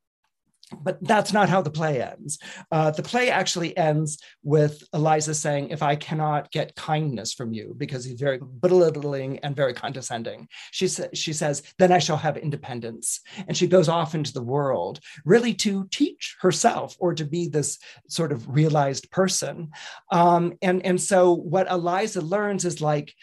but 0.82 0.98
that's 1.02 1.34
not 1.34 1.50
how 1.50 1.62
the 1.62 1.70
play 1.70 2.02
ends. 2.02 2.40
Uh, 2.72 2.92
the 2.92 3.04
play 3.04 3.30
actually 3.30 3.76
ends 3.78 4.20
with 4.44 4.84
Eliza 4.94 5.34
saying, 5.34 5.70
If 5.70 5.82
I 5.82 5.96
cannot 5.96 6.52
get 6.52 6.76
kindness 6.76 7.34
from 7.34 7.54
you, 7.54 7.76
because 7.78 8.06
he's 8.06 8.20
very 8.20 8.40
belittling 8.62 9.40
and 9.40 9.56
very 9.56 9.74
condescending, 9.74 10.48
she, 10.72 10.88
sa- 10.88 11.08
she 11.14 11.34
says, 11.34 11.64
Then 11.78 11.92
I 11.92 12.00
shall 12.00 12.18
have 12.18 12.38
independence. 12.38 13.22
And 13.48 13.56
she 13.56 13.68
goes 13.68 13.90
off 13.90 14.16
into 14.16 14.34
the 14.34 14.44
world, 14.44 15.00
really 15.26 15.54
to 15.56 15.88
teach 15.92 16.36
herself 16.42 16.96
or 17.00 17.14
to 17.14 17.26
be 17.26 17.48
this 17.48 17.80
sort 18.08 18.32
of 18.32 18.48
realized 18.48 19.12
person. 19.12 19.72
Um, 20.12 20.54
and, 20.62 20.86
and 20.86 21.02
so 21.02 21.34
what 21.34 21.70
Eliza 21.70 22.22
learns 22.22 22.66
is 22.66 22.82
like, 22.82 23.14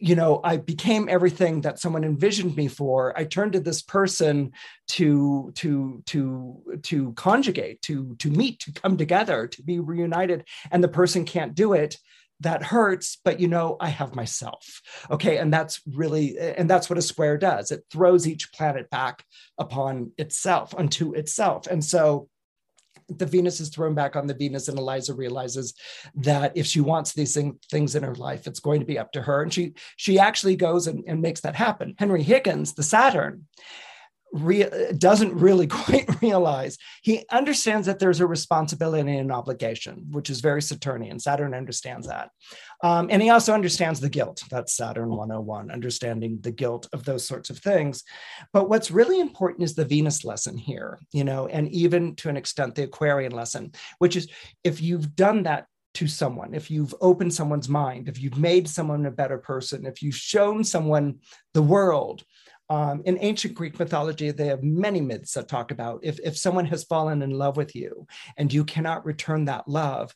you 0.00 0.14
know 0.14 0.40
i 0.42 0.56
became 0.56 1.08
everything 1.08 1.60
that 1.60 1.78
someone 1.78 2.04
envisioned 2.04 2.56
me 2.56 2.68
for. 2.68 3.16
I 3.16 3.24
turned 3.24 3.52
to 3.52 3.60
this 3.60 3.82
person 3.82 4.52
to 4.88 5.52
to 5.56 6.02
to 6.06 6.78
to 6.82 7.12
conjugate 7.12 7.82
to 7.82 8.16
to 8.16 8.30
meet 8.30 8.60
to 8.60 8.72
come 8.72 8.96
together 8.96 9.46
to 9.46 9.62
be 9.62 9.78
reunited 9.78 10.46
and 10.70 10.82
the 10.82 10.88
person 10.88 11.24
can't 11.24 11.54
do 11.54 11.74
it. 11.74 11.96
That 12.40 12.62
hurts 12.62 13.18
but 13.22 13.38
you 13.38 13.48
know 13.48 13.76
i 13.80 13.88
have 13.88 14.14
myself. 14.14 14.80
Okay 15.10 15.36
and 15.36 15.52
that's 15.52 15.80
really 15.86 16.38
and 16.38 16.68
that's 16.68 16.88
what 16.88 16.98
a 16.98 17.02
square 17.02 17.36
does. 17.36 17.70
It 17.70 17.84
throws 17.90 18.26
each 18.26 18.52
planet 18.52 18.88
back 18.90 19.24
upon 19.58 20.12
itself 20.16 20.74
unto 20.74 21.12
itself. 21.14 21.66
And 21.66 21.84
so 21.84 22.28
the 23.18 23.26
Venus 23.26 23.60
is 23.60 23.68
thrown 23.68 23.94
back 23.94 24.16
on 24.16 24.26
the 24.26 24.34
Venus, 24.34 24.68
and 24.68 24.78
Eliza 24.78 25.14
realizes 25.14 25.74
that 26.14 26.52
if 26.56 26.66
she 26.66 26.80
wants 26.80 27.12
these 27.12 27.34
thing, 27.34 27.58
things 27.70 27.94
in 27.94 28.02
her 28.02 28.14
life, 28.14 28.46
it's 28.46 28.60
going 28.60 28.80
to 28.80 28.86
be 28.86 28.98
up 28.98 29.12
to 29.12 29.22
her. 29.22 29.42
And 29.42 29.52
she 29.52 29.74
she 29.96 30.18
actually 30.18 30.56
goes 30.56 30.86
and, 30.86 31.04
and 31.06 31.20
makes 31.20 31.40
that 31.40 31.56
happen. 31.56 31.94
Henry 31.98 32.22
Higgins, 32.22 32.74
the 32.74 32.82
Saturn, 32.82 33.46
re- 34.32 34.92
doesn't 34.96 35.34
really 35.34 35.66
quite 35.66 36.20
realize. 36.22 36.78
He 37.02 37.24
understands 37.30 37.86
that 37.86 37.98
there's 37.98 38.20
a 38.20 38.26
responsibility 38.26 39.10
and 39.10 39.20
an 39.20 39.30
obligation, 39.30 40.06
which 40.10 40.30
is 40.30 40.40
very 40.40 40.62
Saturnian. 40.62 41.18
Saturn 41.18 41.54
understands 41.54 42.06
that. 42.06 42.30
Um, 42.82 43.08
and 43.10 43.22
he 43.22 43.30
also 43.30 43.52
understands 43.52 44.00
the 44.00 44.08
guilt. 44.08 44.42
That's 44.50 44.76
Saturn 44.76 45.10
101, 45.10 45.70
understanding 45.70 46.38
the 46.40 46.50
guilt 46.50 46.88
of 46.92 47.04
those 47.04 47.26
sorts 47.26 47.50
of 47.50 47.58
things. 47.58 48.04
But 48.52 48.68
what's 48.68 48.90
really 48.90 49.20
important 49.20 49.64
is 49.64 49.74
the 49.74 49.84
Venus 49.84 50.24
lesson 50.24 50.56
here, 50.56 50.98
you 51.12 51.24
know, 51.24 51.46
and 51.46 51.68
even 51.68 52.16
to 52.16 52.28
an 52.28 52.36
extent, 52.36 52.74
the 52.74 52.84
Aquarian 52.84 53.32
lesson, 53.32 53.72
which 53.98 54.16
is 54.16 54.28
if 54.64 54.80
you've 54.80 55.14
done 55.14 55.42
that 55.42 55.66
to 55.94 56.06
someone, 56.06 56.54
if 56.54 56.70
you've 56.70 56.94
opened 57.00 57.34
someone's 57.34 57.68
mind, 57.68 58.08
if 58.08 58.20
you've 58.20 58.38
made 58.38 58.68
someone 58.68 59.04
a 59.06 59.10
better 59.10 59.38
person, 59.38 59.84
if 59.84 60.02
you've 60.02 60.16
shown 60.16 60.64
someone 60.64 61.18
the 61.52 61.62
world, 61.62 62.24
um, 62.70 63.02
in 63.04 63.18
ancient 63.20 63.54
Greek 63.54 63.76
mythology, 63.80 64.30
they 64.30 64.46
have 64.46 64.62
many 64.62 65.00
myths 65.00 65.34
that 65.34 65.48
talk 65.48 65.72
about 65.72 66.00
if, 66.04 66.20
if 66.20 66.38
someone 66.38 66.66
has 66.66 66.84
fallen 66.84 67.20
in 67.20 67.30
love 67.30 67.56
with 67.56 67.74
you 67.74 68.06
and 68.36 68.52
you 68.52 68.64
cannot 68.64 69.04
return 69.04 69.46
that 69.46 69.66
love, 69.66 70.14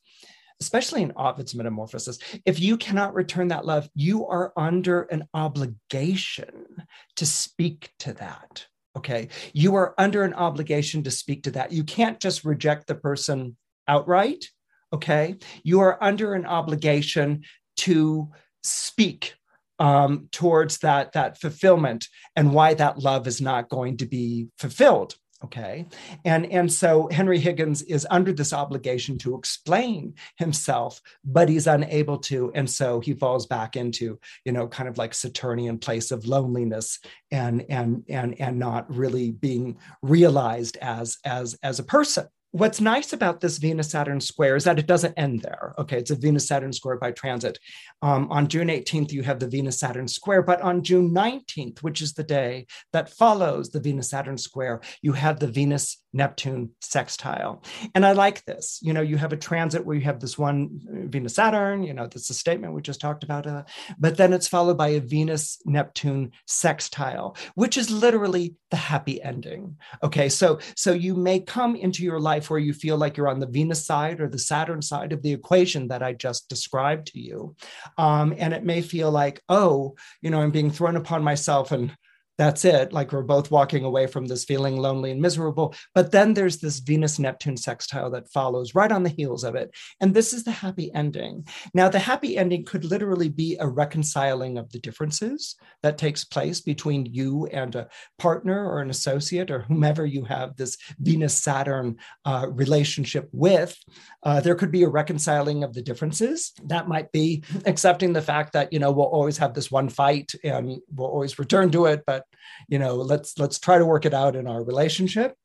especially 0.60 1.02
in 1.02 1.12
Ovid's 1.16 1.54
Metamorphosis, 1.54 2.18
if 2.44 2.60
you 2.60 2.76
cannot 2.76 3.14
return 3.14 3.48
that 3.48 3.66
love, 3.66 3.88
you 3.94 4.26
are 4.26 4.52
under 4.56 5.02
an 5.02 5.28
obligation 5.34 6.86
to 7.16 7.26
speak 7.26 7.90
to 8.00 8.12
that. 8.14 8.66
Okay. 8.96 9.28
You 9.52 9.74
are 9.74 9.94
under 9.98 10.22
an 10.22 10.34
obligation 10.34 11.02
to 11.02 11.10
speak 11.10 11.42
to 11.44 11.50
that. 11.52 11.72
You 11.72 11.84
can't 11.84 12.20
just 12.20 12.44
reject 12.44 12.86
the 12.86 12.94
person 12.94 13.56
outright. 13.88 14.46
Okay. 14.92 15.36
You 15.64 15.80
are 15.80 16.02
under 16.02 16.34
an 16.34 16.46
obligation 16.46 17.42
to 17.78 18.30
speak 18.62 19.34
um, 19.80 20.28
towards 20.30 20.78
that 20.78 21.12
that 21.12 21.40
fulfillment 21.40 22.06
and 22.36 22.54
why 22.54 22.74
that 22.74 22.98
love 22.98 23.26
is 23.26 23.40
not 23.40 23.68
going 23.68 23.96
to 23.96 24.06
be 24.06 24.48
fulfilled 24.58 25.16
okay. 25.42 25.86
And 26.24 26.46
and 26.46 26.72
so 26.72 27.08
henry 27.10 27.38
higgins 27.38 27.82
is 27.82 28.06
under 28.10 28.32
this 28.32 28.52
obligation 28.52 29.18
to 29.18 29.36
explain 29.36 30.14
himself 30.36 31.00
but 31.24 31.48
he's 31.48 31.66
unable 31.66 32.18
to. 32.18 32.52
And 32.54 32.68
so 32.68 33.00
he 33.00 33.14
falls 33.14 33.46
back 33.46 33.76
into 33.76 34.18
you 34.44 34.52
know 34.52 34.68
kind 34.68 34.88
of 34.88 34.98
like 34.98 35.14
saturnian 35.14 35.78
place 35.78 36.10
of 36.10 36.26
loneliness 36.26 36.98
and 37.30 37.64
and 37.68 38.04
and 38.08 38.40
and 38.40 38.58
not 38.58 38.94
really 38.94 39.30
being 39.32 39.78
realized 40.02 40.76
as 40.78 41.18
as 41.24 41.58
as 41.62 41.78
a 41.78 41.84
person 41.84 42.26
what's 42.54 42.80
nice 42.80 43.12
about 43.12 43.40
this 43.40 43.58
Venus 43.58 43.90
Saturn 43.90 44.20
square 44.20 44.54
is 44.54 44.62
that 44.62 44.78
it 44.78 44.86
doesn't 44.86 45.18
end 45.18 45.40
there. 45.40 45.74
Okay, 45.76 45.98
it's 45.98 46.12
a 46.12 46.14
Venus 46.14 46.46
Saturn 46.46 46.72
square 46.72 46.96
by 46.96 47.10
transit. 47.10 47.58
Um, 48.00 48.30
on 48.30 48.46
June 48.46 48.68
18th, 48.68 49.10
you 49.10 49.24
have 49.24 49.40
the 49.40 49.48
Venus 49.48 49.80
Saturn 49.80 50.06
square, 50.06 50.40
but 50.40 50.60
on 50.60 50.84
June 50.84 51.10
19th, 51.10 51.80
which 51.80 52.00
is 52.00 52.12
the 52.12 52.22
day 52.22 52.66
that 52.92 53.10
follows 53.10 53.70
the 53.70 53.80
Venus 53.80 54.10
Saturn 54.10 54.38
square, 54.38 54.80
you 55.02 55.14
have 55.14 55.40
the 55.40 55.48
Venus 55.48 56.00
Neptune 56.12 56.70
sextile. 56.80 57.64
And 57.92 58.06
I 58.06 58.12
like 58.12 58.44
this. 58.44 58.78
You 58.80 58.92
know, 58.92 59.02
you 59.02 59.16
have 59.16 59.32
a 59.32 59.36
transit 59.36 59.84
where 59.84 59.96
you 59.96 60.02
have 60.02 60.20
this 60.20 60.38
one 60.38 60.80
uh, 60.88 61.08
Venus 61.08 61.34
Saturn, 61.34 61.82
you 61.82 61.92
know, 61.92 62.04
that's 62.04 62.28
the 62.28 62.34
statement 62.34 62.72
we 62.72 62.82
just 62.82 63.00
talked 63.00 63.24
about, 63.24 63.48
uh, 63.48 63.64
but 63.98 64.16
then 64.16 64.32
it's 64.32 64.46
followed 64.46 64.78
by 64.78 64.88
a 64.90 65.00
Venus 65.00 65.60
Neptune 65.64 66.30
sextile, 66.46 67.36
which 67.56 67.76
is 67.76 67.90
literally 67.90 68.54
the 68.70 68.76
happy 68.76 69.20
ending. 69.20 69.76
Okay, 70.04 70.28
so 70.28 70.60
so 70.76 70.92
you 70.92 71.16
may 71.16 71.40
come 71.40 71.74
into 71.74 72.04
your 72.04 72.20
life 72.20 72.43
where 72.48 72.58
you 72.58 72.72
feel 72.72 72.96
like 72.96 73.16
you're 73.16 73.28
on 73.28 73.40
the 73.40 73.46
Venus 73.46 73.84
side 73.84 74.20
or 74.20 74.28
the 74.28 74.38
Saturn 74.38 74.82
side 74.82 75.12
of 75.12 75.22
the 75.22 75.32
equation 75.32 75.88
that 75.88 76.02
I 76.02 76.12
just 76.12 76.48
described 76.48 77.08
to 77.08 77.20
you. 77.20 77.54
Um, 77.98 78.34
and 78.38 78.52
it 78.52 78.64
may 78.64 78.82
feel 78.82 79.10
like, 79.10 79.42
oh, 79.48 79.94
you 80.22 80.30
know, 80.30 80.40
I'm 80.40 80.50
being 80.50 80.70
thrown 80.70 80.96
upon 80.96 81.22
myself 81.22 81.72
and 81.72 81.94
that's 82.36 82.64
it. 82.64 82.92
Like 82.92 83.12
we're 83.12 83.22
both 83.22 83.50
walking 83.50 83.84
away 83.84 84.06
from 84.06 84.26
this 84.26 84.44
feeling 84.44 84.76
lonely 84.76 85.10
and 85.10 85.20
miserable. 85.20 85.74
But 85.94 86.10
then 86.10 86.34
there's 86.34 86.58
this 86.58 86.80
Venus 86.80 87.18
Neptune 87.18 87.56
sextile 87.56 88.10
that 88.10 88.30
follows 88.32 88.74
right 88.74 88.90
on 88.90 89.04
the 89.04 89.10
heels 89.10 89.44
of 89.44 89.54
it. 89.54 89.70
And 90.00 90.14
this 90.14 90.32
is 90.32 90.44
the 90.44 90.50
happy 90.50 90.92
ending. 90.94 91.46
Now, 91.74 91.88
the 91.88 91.98
happy 91.98 92.36
ending 92.36 92.64
could 92.64 92.84
literally 92.84 93.28
be 93.28 93.56
a 93.60 93.68
reconciling 93.68 94.58
of 94.58 94.70
the 94.72 94.80
differences 94.80 95.56
that 95.82 95.98
takes 95.98 96.24
place 96.24 96.60
between 96.60 97.06
you 97.06 97.46
and 97.46 97.74
a 97.74 97.88
partner 98.18 98.68
or 98.68 98.80
an 98.80 98.90
associate 98.90 99.50
or 99.50 99.60
whomever 99.60 100.04
you 100.04 100.24
have 100.24 100.56
this 100.56 100.76
Venus 100.98 101.34
Saturn 101.34 101.96
uh, 102.24 102.46
relationship 102.50 103.28
with. 103.32 103.76
Uh, 104.22 104.40
there 104.40 104.54
could 104.54 104.72
be 104.72 104.82
a 104.82 104.88
reconciling 104.88 105.62
of 105.62 105.72
the 105.72 105.82
differences. 105.82 106.52
That 106.64 106.88
might 106.88 107.12
be 107.12 107.44
accepting 107.66 108.12
the 108.12 108.22
fact 108.22 108.54
that, 108.54 108.72
you 108.72 108.78
know, 108.78 108.90
we'll 108.90 109.06
always 109.06 109.38
have 109.38 109.54
this 109.54 109.70
one 109.70 109.88
fight 109.88 110.32
and 110.42 110.78
we'll 110.92 111.08
always 111.08 111.38
return 111.38 111.70
to 111.72 111.86
it. 111.86 112.02
But 112.06 112.24
you 112.68 112.78
know 112.78 112.94
let's 112.96 113.38
let's 113.38 113.58
try 113.58 113.78
to 113.78 113.86
work 113.86 114.04
it 114.06 114.14
out 114.14 114.36
in 114.36 114.46
our 114.46 114.62
relationship. 114.62 115.36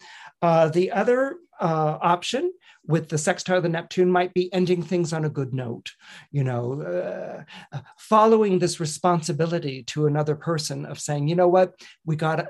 Uh, 0.42 0.70
the 0.70 0.92
other 0.92 1.36
uh, 1.60 1.98
option 2.02 2.54
with 2.88 3.10
the 3.10 3.18
sextile 3.18 3.58
of 3.58 3.64
the 3.64 3.70
neptune 3.70 4.10
might 4.10 4.34
be 4.34 4.52
ending 4.54 4.82
things 4.82 5.12
on 5.12 5.26
a 5.26 5.30
good 5.30 5.54
note 5.54 5.92
you 6.32 6.44
know 6.44 6.82
uh, 6.82 7.44
following 7.98 8.58
this 8.58 8.80
responsibility 8.80 9.84
to 9.84 10.06
another 10.06 10.36
person 10.36 10.86
of 10.86 11.00
saying 11.00 11.28
you 11.28 11.36
know 11.36 11.48
what? 11.48 11.74
We 12.06 12.16
got 12.16 12.48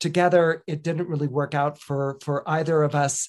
together. 0.00 0.62
It 0.66 0.82
didn't 0.82 1.08
really 1.08 1.28
work 1.28 1.54
out 1.54 1.78
for 1.78 2.18
for 2.22 2.48
either 2.48 2.82
of 2.82 2.94
us. 2.94 3.28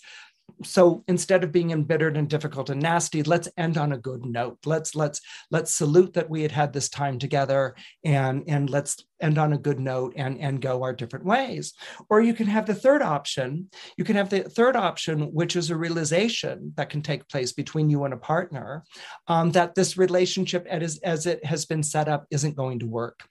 So 0.63 1.03
instead 1.07 1.43
of 1.43 1.51
being 1.51 1.71
embittered 1.71 2.15
and 2.17 2.29
difficult 2.29 2.69
and 2.69 2.81
nasty 2.81 3.23
let's 3.23 3.49
end 3.57 3.77
on 3.77 3.93
a 3.93 3.97
good 3.97 4.25
note. 4.25 4.59
Let's 4.65 4.95
let's 4.95 5.21
let's 5.51 5.73
salute 5.73 6.13
that 6.13 6.29
we 6.29 6.41
had 6.41 6.51
had 6.51 6.73
this 6.73 6.89
time 6.89 7.19
together 7.19 7.75
and 8.03 8.43
and 8.47 8.69
let's 8.69 9.03
end 9.23 9.37
on 9.37 9.53
a 9.53 9.57
good 9.57 9.79
note 9.79 10.13
and 10.15 10.39
and 10.39 10.61
go 10.61 10.83
our 10.83 10.93
different 10.93 11.25
ways. 11.25 11.73
Or 12.09 12.21
you 12.21 12.33
can 12.33 12.47
have 12.47 12.65
the 12.65 12.75
third 12.75 13.01
option. 13.01 13.69
You 13.97 14.03
can 14.03 14.15
have 14.15 14.29
the 14.29 14.43
third 14.43 14.75
option 14.75 15.33
which 15.33 15.55
is 15.55 15.69
a 15.69 15.77
realization 15.77 16.73
that 16.75 16.89
can 16.89 17.01
take 17.01 17.29
place 17.29 17.53
between 17.53 17.89
you 17.89 18.03
and 18.03 18.13
a 18.13 18.17
partner 18.17 18.83
um, 19.27 19.51
that 19.51 19.75
this 19.75 19.97
relationship 19.97 20.65
as, 20.67 20.99
as 20.99 21.25
it 21.25 21.43
has 21.45 21.65
been 21.65 21.83
set 21.83 22.07
up 22.07 22.25
isn't 22.31 22.55
going 22.55 22.79
to 22.79 22.87
work. 22.87 23.23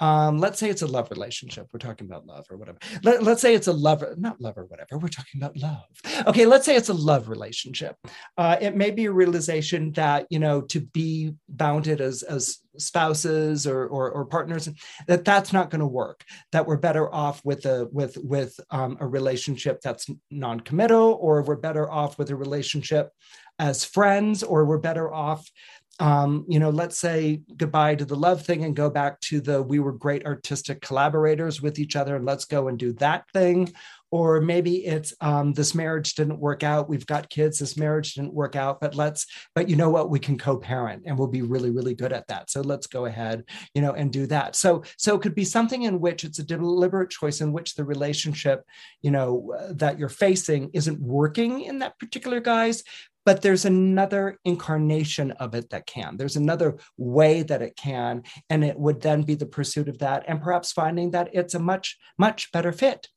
Um, 0.00 0.38
let's 0.38 0.58
say 0.58 0.68
it's 0.68 0.82
a 0.82 0.86
love 0.86 1.10
relationship. 1.10 1.68
We're 1.72 1.78
talking 1.78 2.06
about 2.06 2.26
love 2.26 2.46
or 2.50 2.56
whatever. 2.56 2.78
Let, 3.02 3.22
let's 3.22 3.42
say 3.42 3.54
it's 3.54 3.68
a 3.68 3.72
lover, 3.72 4.14
not 4.18 4.40
love 4.40 4.58
or 4.58 4.64
whatever. 4.64 4.98
We're 4.98 5.08
talking 5.08 5.40
about 5.40 5.56
love. 5.56 5.84
Okay 6.26 6.46
let's 6.46 6.64
say 6.64 6.76
it's 6.76 6.88
a 6.88 6.94
love 6.94 7.28
relationship. 7.28 7.96
Uh, 8.36 8.56
it 8.60 8.76
may 8.76 8.90
be 8.90 9.04
a 9.06 9.12
realization 9.12 9.92
that 9.92 10.26
you 10.30 10.38
know 10.38 10.62
to 10.62 10.80
be 10.80 11.34
bounded 11.48 12.00
as 12.00 12.22
as 12.22 12.58
spouses 12.78 13.66
or, 13.66 13.86
or, 13.86 14.10
or 14.10 14.24
partners 14.24 14.68
that 15.06 15.24
that's 15.24 15.52
not 15.52 15.70
going 15.70 15.80
to 15.80 15.86
work 15.86 16.24
that 16.52 16.66
we're 16.66 16.76
better 16.76 17.12
off 17.14 17.44
with 17.44 17.64
a 17.66 17.88
with 17.92 18.16
with 18.18 18.58
um, 18.70 18.96
a 19.00 19.06
relationship 19.06 19.80
that's 19.80 20.08
non-committal 20.30 21.18
or 21.20 21.42
we're 21.42 21.56
better 21.56 21.90
off 21.90 22.18
with 22.18 22.30
a 22.30 22.36
relationship 22.36 23.10
as 23.58 23.84
friends 23.84 24.42
or 24.42 24.64
we're 24.64 24.78
better 24.78 25.12
off 25.12 25.50
um, 25.98 26.44
you 26.48 26.58
know 26.58 26.70
let's 26.70 26.98
say 26.98 27.40
goodbye 27.56 27.94
to 27.94 28.04
the 28.04 28.16
love 28.16 28.44
thing 28.44 28.64
and 28.64 28.76
go 28.76 28.90
back 28.90 29.18
to 29.20 29.40
the 29.40 29.62
we 29.62 29.78
were 29.78 29.92
great 29.92 30.26
artistic 30.26 30.80
collaborators 30.80 31.62
with 31.62 31.78
each 31.78 31.96
other 31.96 32.16
and 32.16 32.26
let's 32.26 32.44
go 32.44 32.68
and 32.68 32.78
do 32.78 32.92
that 32.94 33.24
thing 33.32 33.72
or 34.10 34.40
maybe 34.40 34.86
it's 34.86 35.14
um, 35.20 35.52
this 35.52 35.74
marriage 35.74 36.14
didn't 36.14 36.38
work 36.38 36.62
out 36.62 36.88
we've 36.88 37.06
got 37.06 37.28
kids 37.28 37.58
this 37.58 37.76
marriage 37.76 38.14
didn't 38.14 38.32
work 38.32 38.56
out 38.56 38.80
but 38.80 38.94
let's 38.94 39.26
but 39.54 39.68
you 39.68 39.76
know 39.76 39.90
what? 39.90 40.10
We 40.10 40.18
can 40.18 40.38
co-parent 40.38 41.02
and 41.06 41.18
we'll 41.18 41.28
be 41.28 41.42
really 41.42 41.70
really 41.70 41.94
good 41.94 42.12
at 42.12 42.26
that. 42.28 42.50
So 42.50 42.60
let's 42.60 42.86
go 42.86 43.06
ahead 43.06 43.44
you 43.74 43.82
know 43.82 43.92
and 43.92 44.12
do 44.12 44.26
that. 44.26 44.56
So 44.56 44.82
so 44.96 45.14
it 45.14 45.22
could 45.22 45.34
be 45.34 45.44
something 45.44 45.82
in 45.82 46.00
which 46.00 46.24
it's 46.24 46.38
a 46.38 46.44
deliberate 46.44 47.10
choice 47.10 47.40
in 47.40 47.52
which 47.52 47.74
the 47.74 47.84
relationship 47.84 48.62
you 49.02 49.10
know 49.10 49.54
that 49.70 49.98
you're 49.98 50.08
facing 50.08 50.70
isn't 50.72 51.00
working 51.00 51.62
in 51.62 51.78
that 51.80 51.98
particular 51.98 52.40
guise 52.40 52.82
but 53.26 53.42
there's 53.42 53.64
another 53.64 54.38
incarnation 54.44 55.32
of 55.32 55.54
it 55.54 55.68
that 55.70 55.84
can. 55.84 56.16
There's 56.16 56.36
another 56.36 56.78
way 56.96 57.42
that 57.42 57.60
it 57.60 57.76
can. 57.76 58.22
And 58.48 58.64
it 58.64 58.78
would 58.78 59.02
then 59.02 59.22
be 59.22 59.34
the 59.34 59.46
pursuit 59.46 59.88
of 59.88 59.98
that 59.98 60.24
and 60.28 60.40
perhaps 60.40 60.72
finding 60.72 61.10
that 61.10 61.30
it's 61.32 61.54
a 61.54 61.58
much, 61.58 61.98
much 62.16 62.52
better 62.52 62.70
fit. 62.70 63.08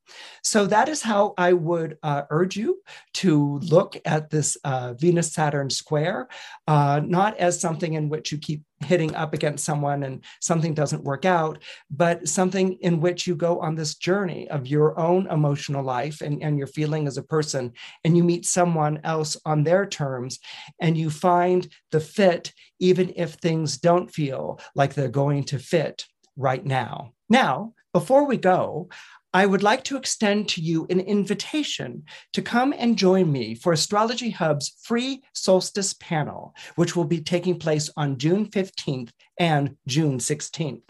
So 0.44 0.66
that 0.66 0.90
is 0.90 1.04
how 1.04 1.36
I 1.38 1.54
would 1.54 1.98
uh, 2.02 2.24
urge 2.32 2.58
you 2.58 2.82
to 3.16 3.60
look 3.60 3.98
at 4.04 4.32
this 4.32 4.58
uh, 4.64 4.94
Venus 4.94 5.32
Saturn 5.32 5.70
square, 5.70 6.28
uh, 6.68 7.02
not 7.06 7.38
as 7.38 7.62
something 7.62 7.94
in 7.94 8.10
which 8.10 8.32
you 8.32 8.40
keep 8.40 8.64
hitting 8.82 9.14
up 9.16 9.34
against 9.34 9.66
someone 9.66 10.04
and 10.04 10.24
something 10.40 10.74
doesn't 10.74 11.04
work 11.04 11.26
out, 11.26 11.60
but 11.92 12.28
something 12.28 12.74
in 12.82 13.02
which 13.02 13.28
you 13.28 13.36
go 13.36 13.60
on 13.60 13.76
this 13.76 13.96
journey 13.96 14.50
of 14.50 14.68
your 14.68 14.98
own 15.00 15.28
emotional 15.28 15.84
life 15.84 16.22
and, 16.22 16.42
and 16.42 16.58
your 16.58 16.68
feeling 16.68 17.08
as 17.08 17.18
a 17.18 17.24
person, 17.24 17.74
and 18.04 18.16
you 18.16 18.24
meet 18.24 18.46
someone 18.46 19.00
else 19.04 19.36
on 19.46 19.64
their 19.64 19.86
terms, 19.86 20.40
and 20.80 20.98
you 20.98 21.10
find 21.10 21.68
the 21.92 22.00
fit, 22.00 22.54
even 22.80 23.12
if 23.16 23.34
things 23.34 23.78
don't 23.78 24.12
feel 24.12 24.60
like 24.76 24.94
they're 24.94 25.10
going 25.10 25.44
to 25.44 25.60
fit 25.60 26.06
right 26.38 26.66
now. 26.66 27.14
Now, 27.30 27.74
before 27.94 28.26
we 28.26 28.38
go, 28.38 28.90
I 29.32 29.46
would 29.46 29.62
like 29.62 29.84
to 29.86 29.98
extend 29.98 30.50
to 30.50 30.62
you 30.62 30.88
an 30.90 31.00
invitation 31.00 32.04
to 32.34 32.42
come 32.42 32.74
and 32.76 32.98
join 32.98 33.32
me 33.32 33.54
for 33.54 33.72
Astrology 33.72 34.32
Hub's 34.32 34.76
free 34.82 35.22
solstice 35.34 35.94
panel, 35.94 36.56
which 36.76 36.96
will 36.96 37.06
be 37.06 37.22
taking 37.22 37.60
place 37.60 37.92
on 37.96 38.18
June 38.18 38.48
15th 38.48 39.12
and 39.38 39.76
June 39.88 40.18
16th. 40.18 40.82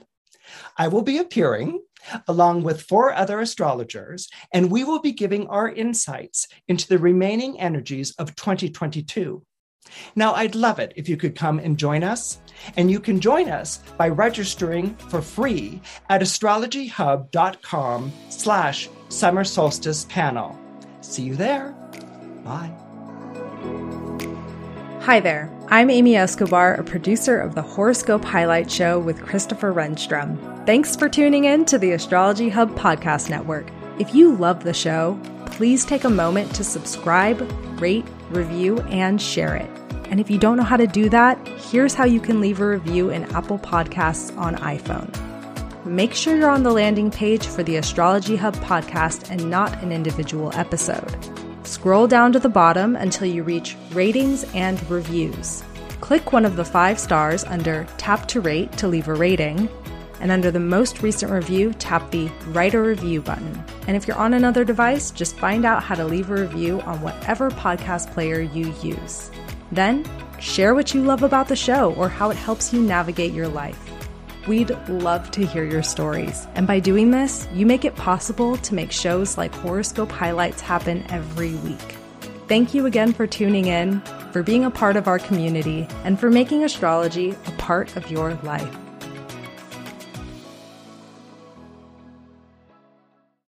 I 0.78 0.88
will 0.88 1.02
be 1.02 1.18
appearing 1.18 1.82
along 2.30 2.64
with 2.64 2.84
four 2.84 3.14
other 3.14 3.42
astrologers, 3.42 4.30
and 4.54 4.72
we 4.72 4.86
will 4.86 5.00
be 5.00 5.12
giving 5.12 5.48
our 5.48 5.70
insights 5.70 6.48
into 6.70 6.88
the 6.88 6.98
remaining 6.98 7.60
energies 7.60 8.16
of 8.18 8.38
2022. 8.38 9.44
Now, 10.16 10.34
I'd 10.34 10.56
love 10.56 10.80
it 10.80 10.94
if 10.96 11.10
you 11.10 11.18
could 11.18 11.36
come 11.36 11.60
and 11.60 11.78
join 11.78 12.04
us. 12.04 12.40
And 12.76 12.92
you 12.92 13.00
can 13.00 13.20
join 13.20 13.50
us 13.50 13.78
by 13.98 14.10
registering 14.10 14.96
for 14.96 15.22
free 15.22 15.82
at 16.10 16.22
astrologyhub.com 16.22 18.12
slash 18.30 18.90
summer 19.10 19.44
solstice 19.44 20.06
panel. 20.06 20.60
See 21.02 21.24
you 21.24 21.36
there. 21.36 21.72
Bye. 22.44 22.72
Hi 25.02 25.20
there. 25.20 25.50
I'm 25.70 25.90
Amy 25.90 26.16
Escobar, 26.16 26.76
a 26.76 26.84
producer 26.84 27.40
of 27.40 27.56
the 27.56 27.62
Horoscope 27.62 28.24
Highlight 28.24 28.70
Show 28.70 29.00
with 29.00 29.24
Christopher 29.24 29.74
Renstrom. 29.74 30.66
Thanks 30.66 30.96
for 30.96 31.08
tuning 31.08 31.46
in 31.46 31.66
to 31.66 31.78
the 31.78 31.94
Astrology 31.94 32.50
Hub 32.50 32.78
Podcast 32.78 33.30
Network. 33.30 33.72
If 33.98 34.14
you 34.14 34.36
love 34.36 34.64
the 34.64 34.74
show, 34.74 35.20
please 35.46 35.86
take 35.86 36.04
a 36.04 36.10
moment 36.10 36.54
to 36.56 36.64
subscribe, 36.64 37.40
rate, 37.82 38.06
review, 38.32 38.80
and 38.90 39.22
share 39.22 39.56
it. 39.56 39.70
And 40.10 40.20
if 40.20 40.30
you 40.30 40.38
don't 40.38 40.58
know 40.58 40.64
how 40.64 40.78
to 40.78 40.88
do 40.88 41.10
that, 41.10 41.38
here's 41.48 41.94
how 41.94 42.06
you 42.06 42.20
can 42.20 42.42
leave 42.42 42.60
a 42.60 42.68
review 42.68 43.10
in 43.10 43.24
Apple 43.36 43.60
Podcasts 43.60 44.36
on 44.38 44.56
iPhone. 44.56 45.14
Make 45.86 46.14
sure 46.14 46.36
you're 46.36 46.50
on 46.50 46.64
the 46.64 46.72
landing 46.72 47.10
page 47.12 47.46
for 47.46 47.64
the 47.64 47.78
Astrology 47.78 48.36
Hub 48.36 48.56
podcast 48.58 49.30
and 49.30 49.50
not 49.50 49.82
an 49.82 49.92
individual 49.92 50.52
episode. 50.54 51.16
Scroll 51.64 52.08
down 52.08 52.32
to 52.34 52.40
the 52.40 52.50
bottom 52.50 52.96
until 52.96 53.28
you 53.28 53.44
reach 53.44 53.76
ratings 53.92 54.44
and 54.56 54.82
reviews. 54.90 55.64
Click 56.02 56.34
one 56.34 56.46
of 56.46 56.56
the 56.56 56.66
five 56.66 57.00
stars 57.00 57.44
under 57.44 57.86
Tap 57.98 58.28
to 58.30 58.42
Rate 58.42 58.72
to 58.74 58.88
leave 58.88 59.08
a 59.08 59.14
rating, 59.14 59.70
and 60.20 60.32
under 60.32 60.52
the 60.52 60.60
most 60.60 61.02
recent 61.02 61.32
review, 61.32 61.74
tap 61.74 62.12
the 62.12 62.30
Write 62.48 62.74
a 62.74 62.82
Review 62.82 63.22
button. 63.22 63.64
And 63.88 63.96
if 63.96 64.08
you're 64.08 64.18
on 64.18 64.34
another 64.34 64.64
device, 64.64 65.12
just 65.12 65.38
find 65.38 65.66
out 65.66 65.84
how 65.84 65.96
to 65.96 66.06
leave 66.06 66.30
a 66.30 66.36
review 66.36 66.82
on 66.82 67.02
whatever 67.02 67.50
podcast 67.52 68.12
player 68.14 68.40
you 68.40 68.74
use. 68.82 69.32
Then, 69.72 70.06
share 70.40 70.74
what 70.74 70.94
you 70.94 71.02
love 71.02 71.24
about 71.24 71.48
the 71.48 71.56
show 71.56 71.94
or 71.94 72.10
how 72.10 72.30
it 72.30 72.38
helps 72.38 72.74
you 72.74 72.82
navigate 72.82 73.34
your 73.34 73.48
life. 73.48 73.80
We'd 74.48 74.72
love 74.88 75.30
to 75.32 75.46
hear 75.46 75.64
your 75.64 75.84
stories. 75.84 76.48
And 76.56 76.66
by 76.66 76.80
doing 76.80 77.12
this, 77.12 77.48
you 77.54 77.66
make 77.66 77.86
it 77.86 77.96
possible 77.96 78.58
to 78.58 78.74
make 78.74 78.92
shows 78.92 79.38
like 79.38 79.54
Horoscope 79.54 80.12
Highlights 80.12 80.62
happen 80.62 81.06
every 81.10 81.54
week. 81.56 81.96
Thank 82.48 82.74
you 82.74 82.88
again 82.88 83.14
for 83.14 83.28
tuning 83.28 83.68
in, 83.68 84.02
for 84.32 84.42
being 84.42 84.66
a 84.66 84.72
part 84.72 84.96
of 84.96 85.08
our 85.08 85.20
community, 85.20 85.88
and 86.04 86.20
for 86.20 86.32
making 86.32 86.64
astrology 86.64 87.36
a 87.46 87.52
part 87.60 87.96
of 87.96 88.10
your 88.10 88.34
life. 88.42 88.76